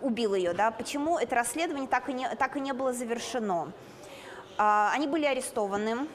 убил 0.01 0.35
ее, 0.35 0.53
да, 0.53 0.71
почему 0.71 1.19
это 1.19 1.35
расследование 1.35 1.89
так 1.89 2.09
и 2.09 2.13
не, 2.13 2.29
так 2.37 2.57
и 2.57 2.61
не 2.61 2.73
было 2.73 2.93
завершено. 2.93 3.73
А, 4.57 4.91
они 4.95 5.07
были 5.07 5.25
арестованы, 5.25 6.09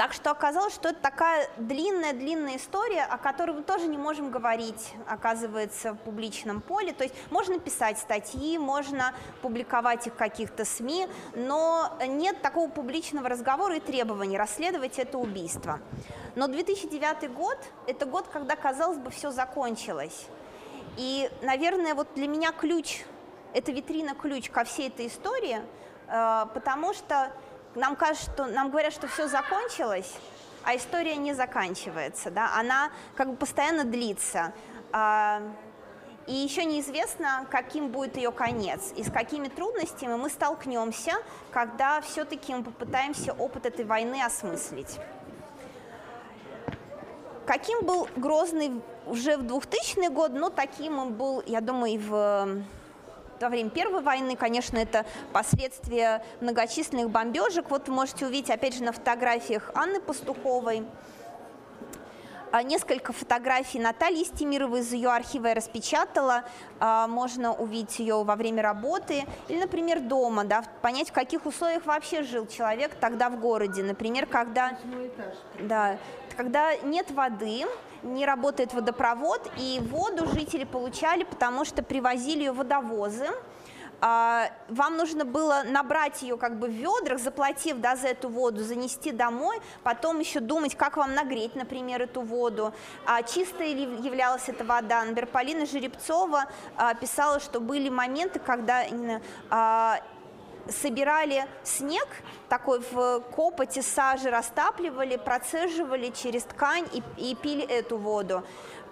так 0.00 0.14
что 0.14 0.30
оказалось, 0.30 0.74
что 0.74 0.88
это 0.88 0.98
такая 1.02 1.50
длинная-длинная 1.58 2.56
история, 2.56 3.02
о 3.02 3.18
которой 3.18 3.50
мы 3.50 3.62
тоже 3.62 3.86
не 3.86 3.98
можем 3.98 4.30
говорить, 4.30 4.94
оказывается, 5.06 5.92
в 5.92 5.98
публичном 5.98 6.62
поле. 6.62 6.94
То 6.94 7.04
есть 7.04 7.14
можно 7.30 7.58
писать 7.58 7.98
статьи, 7.98 8.56
можно 8.56 9.12
публиковать 9.42 10.06
их 10.06 10.14
в 10.14 10.16
каких-то 10.16 10.64
СМИ, 10.64 11.06
но 11.34 11.92
нет 12.06 12.40
такого 12.40 12.70
публичного 12.70 13.28
разговора 13.28 13.76
и 13.76 13.80
требований 13.80 14.38
расследовать 14.38 14.98
это 14.98 15.18
убийство. 15.18 15.80
Но 16.34 16.46
2009 16.46 17.30
год– 17.34 17.58
это 17.86 18.06
год, 18.06 18.26
когда, 18.32 18.56
казалось 18.56 18.96
бы, 18.96 19.10
все 19.10 19.30
закончилось. 19.30 20.28
И, 20.96 21.30
наверное, 21.42 21.94
вот 21.94 22.08
для 22.14 22.28
меня 22.28 22.52
ключ, 22.52 23.04
это 23.52 23.72
витрина-ключ 23.72 24.50
ко 24.50 24.64
всей 24.64 24.88
этой 24.88 25.06
истории, 25.06 25.60
э, 26.08 26.46
потому 26.54 26.94
что 26.94 27.32
нам 27.74 27.96
кажется, 27.96 28.30
что 28.30 28.46
нам 28.46 28.70
говорят, 28.70 28.92
что 28.92 29.06
все 29.06 29.28
закончилось, 29.28 30.12
а 30.64 30.76
история 30.76 31.16
не 31.16 31.34
заканчивается, 31.34 32.30
да, 32.30 32.52
она 32.56 32.90
как 33.14 33.30
бы 33.30 33.36
постоянно 33.36 33.84
длится. 33.84 34.52
А, 34.92 35.42
и 36.26 36.34
еще 36.34 36.64
неизвестно, 36.64 37.46
каким 37.50 37.88
будет 37.88 38.16
ее 38.16 38.30
конец 38.30 38.92
и 38.94 39.02
с 39.02 39.10
какими 39.10 39.48
трудностями 39.48 40.14
мы 40.14 40.28
столкнемся, 40.28 41.14
когда 41.50 42.00
все-таки 42.02 42.54
мы 42.54 42.62
попытаемся 42.62 43.32
опыт 43.32 43.66
этой 43.66 43.84
войны 43.84 44.22
осмыслить. 44.22 44.98
Каким 47.50 47.84
был 47.84 48.06
Грозный 48.14 48.80
уже 49.08 49.36
в 49.36 49.42
2000 49.42 50.08
год, 50.10 50.30
но 50.30 50.50
таким 50.50 51.00
он 51.00 51.14
был, 51.14 51.42
я 51.48 51.60
думаю, 51.60 51.94
и 51.94 51.98
в 51.98 52.62
во 53.40 53.48
время 53.48 53.70
Первой 53.70 54.02
войны, 54.02 54.36
конечно, 54.36 54.76
это 54.78 55.04
последствия 55.32 56.24
многочисленных 56.40 57.10
бомбежек. 57.10 57.68
Вот 57.70 57.88
вы 57.88 57.94
можете 57.94 58.26
увидеть, 58.26 58.50
опять 58.50 58.76
же, 58.76 58.84
на 58.84 58.92
фотографиях 58.92 59.72
Анны 59.74 60.00
Пастуховой, 60.00 60.86
а, 62.52 62.64
несколько 62.64 63.12
фотографий 63.12 63.78
Натальи 63.78 64.24
Стимировой 64.24 64.80
из 64.80 64.92
ее 64.92 65.10
архива 65.10 65.48
я 65.48 65.54
распечатала. 65.54 66.44
А, 66.80 67.06
можно 67.06 67.52
увидеть 67.52 67.98
ее 68.00 68.24
во 68.24 68.34
время 68.34 68.62
работы. 68.62 69.24
Или, 69.48 69.60
например, 69.60 70.00
дома, 70.00 70.44
да, 70.44 70.64
понять, 70.82 71.10
в 71.10 71.12
каких 71.12 71.46
условиях 71.46 71.86
вообще 71.86 72.22
жил 72.24 72.46
человек 72.46 72.94
тогда 73.00 73.30
в 73.30 73.38
городе. 73.38 73.82
Например, 73.84 74.26
когда, 74.26 74.76
да, 75.60 75.96
когда 76.40 76.74
нет 76.76 77.10
воды, 77.10 77.66
не 78.02 78.24
работает 78.24 78.72
водопровод, 78.72 79.46
и 79.58 79.78
воду 79.90 80.26
жители 80.32 80.64
получали, 80.64 81.24
потому 81.24 81.66
что 81.66 81.82
привозили 81.82 82.44
ее 82.44 82.52
водовозы. 82.52 83.26
А, 84.00 84.50
вам 84.70 84.96
нужно 84.96 85.26
было 85.26 85.64
набрать 85.66 86.22
ее 86.22 86.38
как 86.38 86.58
бы 86.58 86.68
в 86.68 86.70
ведрах, 86.70 87.18
заплатив 87.18 87.76
да, 87.76 87.94
за 87.94 88.08
эту 88.08 88.30
воду, 88.30 88.64
занести 88.64 89.12
домой, 89.12 89.60
потом 89.82 90.18
еще 90.18 90.40
думать, 90.40 90.74
как 90.74 90.96
вам 90.96 91.14
нагреть, 91.14 91.54
например, 91.56 92.00
эту 92.00 92.22
воду. 92.22 92.72
А 93.04 93.22
чистой 93.22 93.74
ли 93.74 93.82
являлась 93.82 94.48
эта 94.48 94.64
вода? 94.64 95.04
Например, 95.04 95.26
Полина 95.26 95.66
Жеребцова 95.66 96.46
а, 96.74 96.94
писала, 96.94 97.38
что 97.38 97.60
были 97.60 97.90
моменты, 97.90 98.38
когда 98.38 98.86
а, 99.50 100.00
собирали 100.68 101.46
снег, 101.62 102.06
такой 102.48 102.80
в 102.90 103.20
копоте 103.34 103.82
сажи 103.82 104.30
растапливали, 104.30 105.16
процеживали 105.16 106.10
через 106.10 106.44
ткань 106.44 106.86
и, 106.92 107.02
и 107.16 107.34
пили 107.34 107.64
эту 107.64 107.98
воду. 107.98 108.44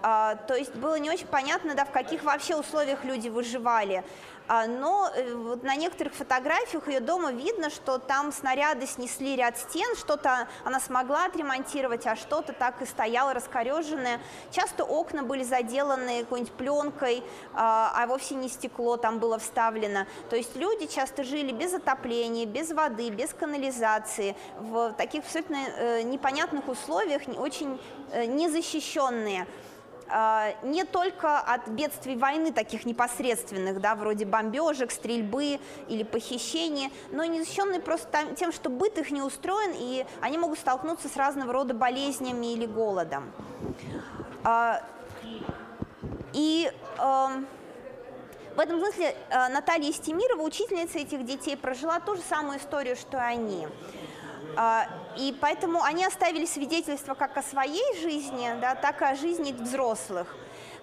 А, 0.02 0.37
то 0.37 0.54
есть 0.54 0.74
было 0.76 0.98
не 0.98 1.11
очень 1.11 1.26
понятно, 1.26 1.74
да, 1.74 1.85
в 1.85 1.90
каких 1.90 2.22
вообще 2.22 2.57
условиях 2.57 3.04
люди 3.04 3.28
выживали. 3.28 4.04
А, 4.48 4.66
но 4.66 5.11
э, 5.14 5.34
вот 5.34 5.62
на 5.62 5.76
некоторых 5.76 6.14
фотографиях 6.14 6.88
ее 6.88 7.00
дома 7.00 7.32
видно, 7.32 7.68
что 7.68 7.98
там 7.98 8.32
снаряды 8.32 8.87
снесли 8.87 9.37
ряд 9.37 9.58
стен, 9.58 9.94
что-то 9.94 10.48
она 10.64 10.80
смогла 10.80 11.26
отремонтировать, 11.26 12.06
а 12.06 12.16
что-то 12.16 12.54
так 12.54 12.80
и 12.80 12.87
стояло 12.87 13.34
раскореженное. 13.34 14.20
Часто 14.50 14.84
окна 14.84 15.22
были 15.22 15.42
заделаны 15.42 16.20
какой-нибудь 16.20 16.54
пленкой, 16.54 17.22
а, 17.52 17.92
а 17.94 18.06
вовсе 18.06 18.37
не 18.37 18.48
стекло 18.48 18.96
там 18.96 19.18
было 19.18 19.38
вставлено. 19.38 20.06
То 20.30 20.37
есть 20.37 20.56
люди 20.56 20.87
часто 20.87 21.24
жили 21.24 21.52
без 21.52 21.74
отопления, 21.74 22.46
без 22.46 22.70
воды, 22.70 23.11
без 23.11 23.34
канализации, 23.34 24.34
в 24.58 24.94
таких 24.94 25.24
абсолютно 25.24 25.56
э, 25.56 26.02
непонятных 26.02 26.68
условиях, 26.68 27.22
очень 27.37 27.78
э, 28.12 28.24
незащищенные. 28.24 29.46
А, 30.11 30.55
не 30.62 30.85
только 30.85 31.38
от 31.38 31.68
бедствий 31.68 32.16
войны, 32.16 32.53
таких 32.53 32.87
непосредственных, 32.87 33.81
да, 33.81 33.94
вроде 33.94 34.25
бомбежек, 34.25 34.90
стрельбы 34.90 35.61
или 35.88 36.03
похищения, 36.03 36.90
но 37.11 37.23
и 37.23 37.29
незащищенные 37.29 37.81
просто 37.81 38.35
тем, 38.37 38.53
что 38.53 38.71
быт 38.71 38.99
их 38.99 39.11
не 39.11 39.23
устроен, 39.23 39.73
и 39.75 40.07
они 40.21 40.38
могут 40.38 40.59
столкнуться 40.59 41.09
с 41.09 41.16
разного 41.16 41.53
рода 41.53 41.75
болезнями 41.75 42.55
или 42.55 42.66
голодом. 42.66 43.33
А, 44.44 44.83
и 46.33 46.71
эм, 46.99 47.47
в 48.59 48.61
этом 48.61 48.81
смысле 48.81 49.14
э, 49.31 49.49
Наталья 49.51 49.92
Стемирова, 49.92 50.42
учительница 50.42 50.99
этих 50.99 51.25
детей, 51.25 51.57
прожила 51.57 52.01
ту 52.01 52.16
же 52.16 52.23
самую 52.23 52.59
историю, 52.59 52.97
что 52.97 53.16
и 53.16 53.21
они. 53.21 53.68
А, 54.61 54.88
и 55.16 55.33
поэтому 55.40 55.85
они 55.85 56.05
оставили 56.05 56.44
свидетельство 56.44 57.14
как 57.14 57.37
о 57.37 57.44
своей 57.44 57.97
жизни, 58.01 58.51
да, 58.61 58.75
так 58.75 59.01
и 59.03 59.05
о 59.05 59.14
жизни 59.14 59.53
взрослых. 59.53 60.35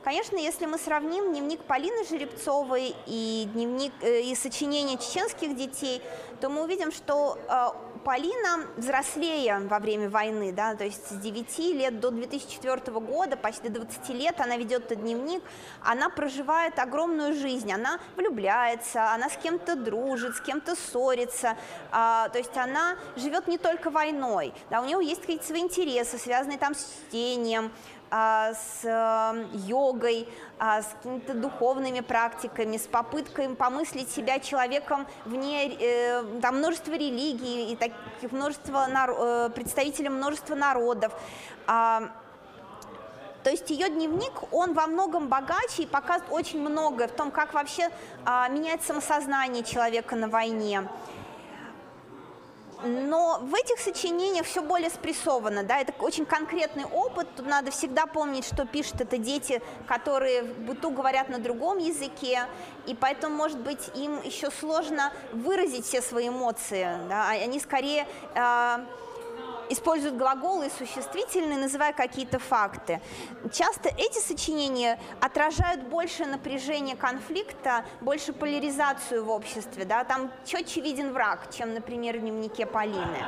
Конечно, 0.01 0.37
если 0.37 0.65
мы 0.65 0.77
сравним 0.77 1.33
дневник 1.33 1.59
Полины 1.59 2.05
Жеребцовой 2.05 2.95
и, 3.05 3.49
дневник, 3.51 3.91
э, 3.99 4.21
и 4.21 4.35
сочинения 4.35 4.97
чеченских 4.97 5.57
детей, 5.57 6.01
то 6.39 6.49
мы 6.49 6.63
увидим, 6.63 6.91
что 6.91 7.37
э, 7.47 7.85
Полина 8.05 8.67
взрослее 8.77 9.61
во 9.61 9.79
время 9.79 10.11
войны, 10.11 10.51
да, 10.51 10.75
то 10.75 10.83
есть 10.83 11.07
с 11.09 11.13
9 11.15 11.59
лет 11.73 11.99
до 11.99 12.11
2004 12.11 12.99
года, 12.99 13.35
почти 13.35 13.69
20 13.69 14.09
лет 14.09 14.39
она 14.39 14.57
ведет 14.57 14.85
этот 14.85 15.01
дневник, 15.01 15.41
она 15.83 16.09
проживает 16.09 16.77
огромную 16.77 17.33
жизнь, 17.33 17.73
она 17.73 17.99
влюбляется, 18.15 19.11
она 19.11 19.27
с 19.27 19.37
кем-то 19.37 19.75
дружит, 19.75 20.35
с 20.35 20.41
кем-то 20.41 20.75
ссорится, 20.75 21.57
а, 21.91 22.29
то 22.29 22.37
есть 22.37 22.55
она 22.55 22.95
живет 23.15 23.47
не 23.47 23.57
только 23.57 23.89
войной, 23.89 24.53
да, 24.69 24.81
у 24.81 24.85
нее 24.85 24.99
есть 25.01 25.21
какие-то 25.21 25.47
свои 25.47 25.61
интересы, 25.61 26.19
связанные 26.19 26.59
там 26.59 26.75
с 26.75 26.85
чтением, 27.07 27.71
а, 28.11 28.53
с 28.53 28.85
э, 28.85 29.45
йогой, 29.67 30.29
а, 30.59 30.81
с 30.81 30.85
какими-то 30.85 31.33
духовными 31.33 32.01
практиками, 32.01 32.77
с 32.77 32.87
попыткой 32.87 33.49
помыслить 33.55 34.09
себя 34.09 34.39
человеком 34.39 35.07
вне, 35.25 35.75
э, 35.77 36.24
там 36.41 36.57
множество 36.57 36.93
религий 36.93 37.71
и 37.71 37.75
таких 37.75 38.31
множество 38.31 38.87
э, 38.87 39.49
представителей 39.53 40.09
множества 40.09 40.55
народов. 40.55 41.13
А, 41.67 42.09
то 43.43 43.51
есть 43.51 43.69
ее 43.69 43.89
дневник, 43.89 44.51
он 44.51 44.73
во 44.73 44.87
многом 44.87 45.27
богаче 45.27 45.83
и 45.83 45.85
показывает 45.85 46.31
очень 46.31 46.59
многое 46.59 47.07
в 47.07 47.11
том, 47.11 47.29
как 47.29 47.53
вообще 47.53 47.89
меняется 48.25 48.87
самосознание 48.87 49.63
человека 49.63 50.15
на 50.15 50.27
войне. 50.27 50.83
Но 52.83 53.39
в 53.41 53.53
этих 53.55 53.79
сочинениях 53.79 54.45
все 54.45 54.61
более 54.61 54.89
спрессовано, 54.89 55.63
да, 55.63 55.79
это 55.79 55.93
очень 55.99 56.25
конкретный 56.25 56.85
опыт, 56.85 57.27
тут 57.35 57.47
надо 57.47 57.71
всегда 57.71 58.05
помнить, 58.05 58.45
что 58.45 58.65
пишут 58.65 59.01
это 59.01 59.17
дети, 59.17 59.61
которые 59.87 60.43
в 60.43 60.59
быту 60.59 60.91
говорят 60.91 61.29
на 61.29 61.39
другом 61.39 61.77
языке, 61.77 62.45
и 62.85 62.95
поэтому, 62.95 63.35
может 63.35 63.59
быть, 63.59 63.89
им 63.95 64.21
еще 64.21 64.51
сложно 64.51 65.11
выразить 65.31 65.85
все 65.85 66.01
свои 66.01 66.29
эмоции, 66.29 66.87
да, 67.09 67.29
они 67.29 67.59
скорее... 67.59 68.07
Э, 68.35 68.79
используют 69.69 70.15
глаголы 70.15 70.67
и 70.67 70.69
существительные, 70.69 71.57
называя 71.57 71.93
какие-то 71.93 72.39
факты. 72.39 73.01
Часто 73.51 73.89
эти 73.89 74.19
сочинения 74.19 74.99
отражают 75.21 75.83
больше 75.83 76.25
напряжение 76.25 76.95
конфликта, 76.95 77.85
больше 78.01 78.33
поляризацию 78.33 79.23
в 79.23 79.29
обществе, 79.29 79.85
да, 79.85 80.03
там 80.03 80.31
четче 80.45 80.81
виден 80.81 81.13
враг, 81.13 81.49
чем, 81.55 81.73
например, 81.73 82.17
в 82.17 82.21
дневнике 82.21 82.65
Полины. 82.65 83.25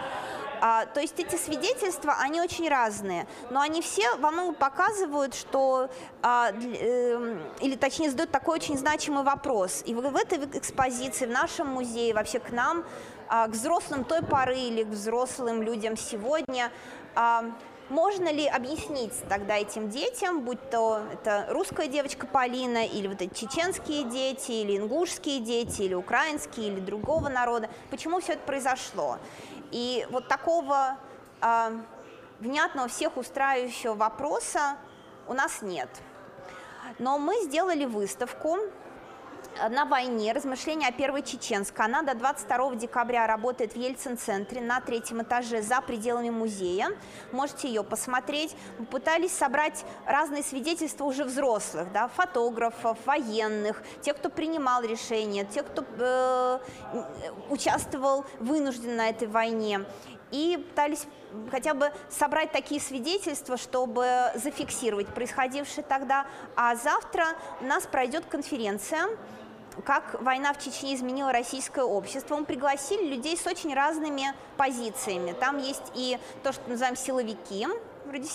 А, 0.62 0.86
то 0.86 1.00
есть 1.00 1.20
эти 1.20 1.36
свидетельства, 1.36 2.16
они 2.20 2.42
очень 2.42 2.68
разные, 2.68 3.28
но 3.50 3.62
они 3.62 3.82
все 3.82 4.16
во 4.16 4.32
многом 4.32 4.56
показывают, 4.56 5.36
что, 5.36 5.90
а, 6.22 6.52
э, 6.52 7.40
или 7.62 7.76
точнее 7.76 8.10
задают 8.10 8.32
такой 8.32 8.56
очень 8.56 8.78
значимый 8.78 9.24
вопрос. 9.24 9.84
И 9.86 9.94
в, 9.94 10.02
в 10.02 10.16
этой 10.16 10.40
экспозиции, 10.58 11.26
в 11.26 11.32
нашем 11.32 11.68
музее, 11.68 12.14
вообще 12.14 12.40
к 12.40 12.52
нам 12.52 12.84
к 13.30 13.50
взрослым 13.50 14.04
той 14.04 14.22
поры 14.24 14.58
или 14.58 14.84
к 14.84 14.88
взрослым 14.88 15.62
людям 15.62 15.98
сегодня. 15.98 16.72
А, 17.16 17.46
можно 17.90 18.30
ли 18.30 18.46
объяснить 18.46 19.14
тогда 19.30 19.56
этим 19.56 19.90
детям, 19.90 20.42
будь 20.42 20.70
то 20.70 21.02
это 21.14 21.48
русская 21.50 21.88
девочка 21.88 22.28
Полина, 22.28 22.86
или 22.86 23.08
вот 23.08 23.22
эти 23.22 23.34
чеченские 23.34 24.04
дети, 24.04 24.52
или 24.52 24.78
ингушские 24.78 25.40
дети, 25.40 25.84
или 25.84 25.94
украинские, 25.94 26.68
или 26.68 26.82
другого 26.82 27.30
народа, 27.30 27.70
почему 27.90 28.20
все 28.20 28.34
это 28.34 28.42
произошло? 28.46 29.20
И 29.72 30.06
вот 30.10 30.28
такого 30.28 30.98
э, 31.42 31.80
внятного 32.40 32.90
всех 32.90 33.16
устраивающего 33.16 33.94
вопроса 33.94 34.76
у 35.28 35.34
нас 35.34 35.62
нет. 35.62 35.90
Но 37.00 37.18
мы 37.18 37.42
сделали 37.44 37.86
выставку 37.86 38.58
на 39.70 39.86
войне, 39.86 40.32
размышления 40.34 40.88
о 40.88 40.92
первой 40.92 41.22
чеченской. 41.22 41.86
Она 41.86 42.02
до 42.02 42.14
22 42.16 42.76
декабря 42.76 43.28
работает 43.28 43.74
в 43.74 43.76
Ельцин-центре 43.78 44.62
на 44.62 44.80
третьем 44.82 45.22
этаже 45.22 45.62
за 45.62 45.82
пределами 45.82 46.30
музея. 46.30 46.90
Можете 47.32 47.68
ее 47.68 47.84
посмотреть. 47.84 48.56
Мы 48.78 48.86
пытались 48.86 49.32
собрать 49.32 49.86
разные 50.06 50.44
свидетельства 50.44 51.06
уже 51.06 51.24
взрослых, 51.24 51.92
да, 51.92 52.08
фотографов, 52.08 52.98
военных, 53.06 53.82
тех, 54.02 54.18
кто 54.18 54.30
принимал 54.30 54.84
решения, 54.84 55.46
тех, 55.46 55.66
кто 55.66 55.84
э, 56.00 56.60
участвовал 57.50 58.26
вынужденно 58.40 58.96
на 58.96 59.10
этой 59.10 59.28
войне 59.28 59.86
и 60.32 60.58
пытались 60.70 61.06
хотя 61.52 61.74
бы 61.74 61.92
собрать 62.10 62.52
такие 62.52 62.82
свидетельства, 62.82 63.58
чтобы 63.58 64.32
зафиксировать 64.36 65.08
происходившее 65.08 65.84
тогда. 65.84 66.26
А 66.56 66.76
завтра 66.76 67.26
у 67.62 67.66
нас 67.66 67.86
пройдет 67.86 68.26
конференция 68.26 69.08
как 69.86 70.22
война 70.22 70.54
в 70.54 70.64
Чечне 70.64 70.96
изменила 70.96 71.32
российское 71.32 71.84
общество. 71.84 72.36
Мы 72.36 72.46
пригласили 72.46 73.08
людей 73.08 73.38
с 73.38 73.46
очень 73.46 73.74
разными 73.74 74.34
позициями. 74.58 75.34
Там 75.34 75.58
есть 75.58 75.92
и 75.94 76.18
то, 76.44 76.52
что 76.52 76.70
называем 76.70 76.96
силовики, 76.96 77.68
вроде 78.06 78.28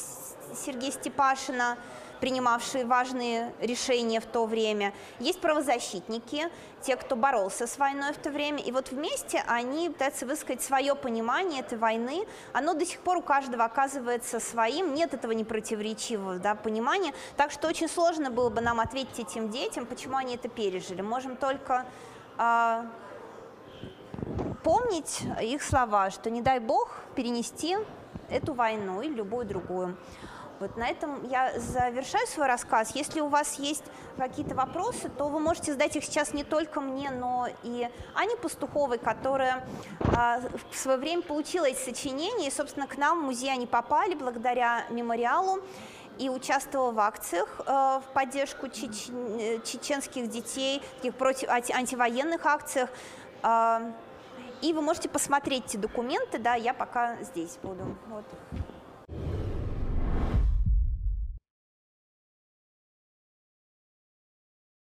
Сергея 0.55 0.93
Степашина, 0.93 1.77
принимавшие 2.23 2.85
важные 2.85 3.53
решения 3.61 4.21
в 4.21 4.27
то 4.27 4.47
время. 4.47 4.93
Есть 5.19 5.41
правозащитники, 5.41 6.49
те, 6.81 6.95
кто 6.95 7.17
боролся 7.17 7.67
с 7.67 7.77
войной 7.79 8.13
в 8.13 8.17
то 8.17 8.31
время. 8.31 8.59
И 8.63 8.71
вот 8.71 8.93
вместе 8.93 9.43
они 9.49 9.91
пытаются 9.91 10.25
высказать 10.25 10.63
свое 10.63 10.95
понимание 10.95 11.63
этой 11.63 11.77
войны. 11.77 12.25
Оно 12.53 12.75
до 12.75 12.87
сих 12.87 13.01
пор 13.01 13.17
у 13.17 13.23
каждого 13.23 13.65
оказывается 13.65 14.39
своим. 14.39 14.95
Нет 14.95 15.15
этого 15.15 15.33
непротиворечивого 15.33 16.39
да, 16.39 16.55
понимания. 16.55 17.13
Так 17.37 17.51
что 17.51 17.67
очень 17.67 17.89
сложно 17.89 18.31
было 18.31 18.51
бы 18.51 18.61
нам 18.61 18.79
ответить 18.79 19.19
этим 19.19 19.51
детям, 19.51 19.85
почему 19.85 20.17
они 20.17 20.37
это 20.37 20.49
пережили. 20.49 21.03
Можем 21.03 21.37
только 21.37 21.87
э, 22.39 22.85
помнить 24.63 25.23
их 25.41 25.61
слова, 25.61 26.13
что 26.13 26.31
не 26.31 26.41
дай 26.41 26.61
бог 26.61 27.01
перенести 27.17 27.77
эту 28.31 28.55
войну 28.55 29.03
или 29.03 29.15
любую 29.15 29.45
другую. 29.45 29.97
Вот 30.63 30.77
на 30.77 30.89
этом 30.89 31.29
я 31.29 31.59
завершаю 31.59 32.25
свой 32.29 32.47
рассказ. 32.47 32.95
Если 32.95 33.19
у 33.21 33.27
вас 33.27 33.59
есть 33.59 33.83
какие-то 34.17 34.55
вопросы, 34.55 35.09
то 35.09 35.27
вы 35.27 35.41
можете 35.41 35.73
задать 35.73 35.97
их 35.97 36.05
сейчас 36.05 36.35
не 36.35 36.45
только 36.45 36.81
мне, 36.81 37.11
но 37.11 37.49
и 37.65 37.89
Ане 38.15 38.37
Пастуховой, 38.37 38.99
которая 38.99 39.67
а, 40.15 40.41
в 40.71 40.77
свое 40.77 40.99
время 40.99 41.23
получила 41.23 41.65
эти 41.65 41.81
сочинения, 41.81 42.47
и, 42.47 42.51
собственно, 42.53 42.87
к 42.87 42.97
нам 42.97 43.23
в 43.23 43.25
музей 43.25 43.51
они 43.51 43.67
попали 43.67 44.15
благодаря 44.15 44.85
мемориалу 44.89 45.59
и 46.21 46.31
участвовала 46.31 46.93
в 46.93 47.01
акциях 47.01 47.49
э, 47.59 47.65
в 47.65 48.05
поддержку 48.13 48.69
чеч... 48.69 49.07
чеченских 49.65 50.31
детей, 50.31 50.81
таких 50.99 51.17
против 51.17 51.49
антивоенных 51.49 52.47
акциях. 52.47 52.89
Э, 53.43 53.81
и 54.61 54.73
вы 54.73 54.81
можете 54.81 55.09
посмотреть 55.09 55.65
эти 55.65 55.77
документы, 55.77 56.39
да, 56.39 56.55
я 56.55 56.73
пока 56.73 57.17
здесь 57.25 57.59
буду. 57.65 57.97
Вот. 58.07 58.25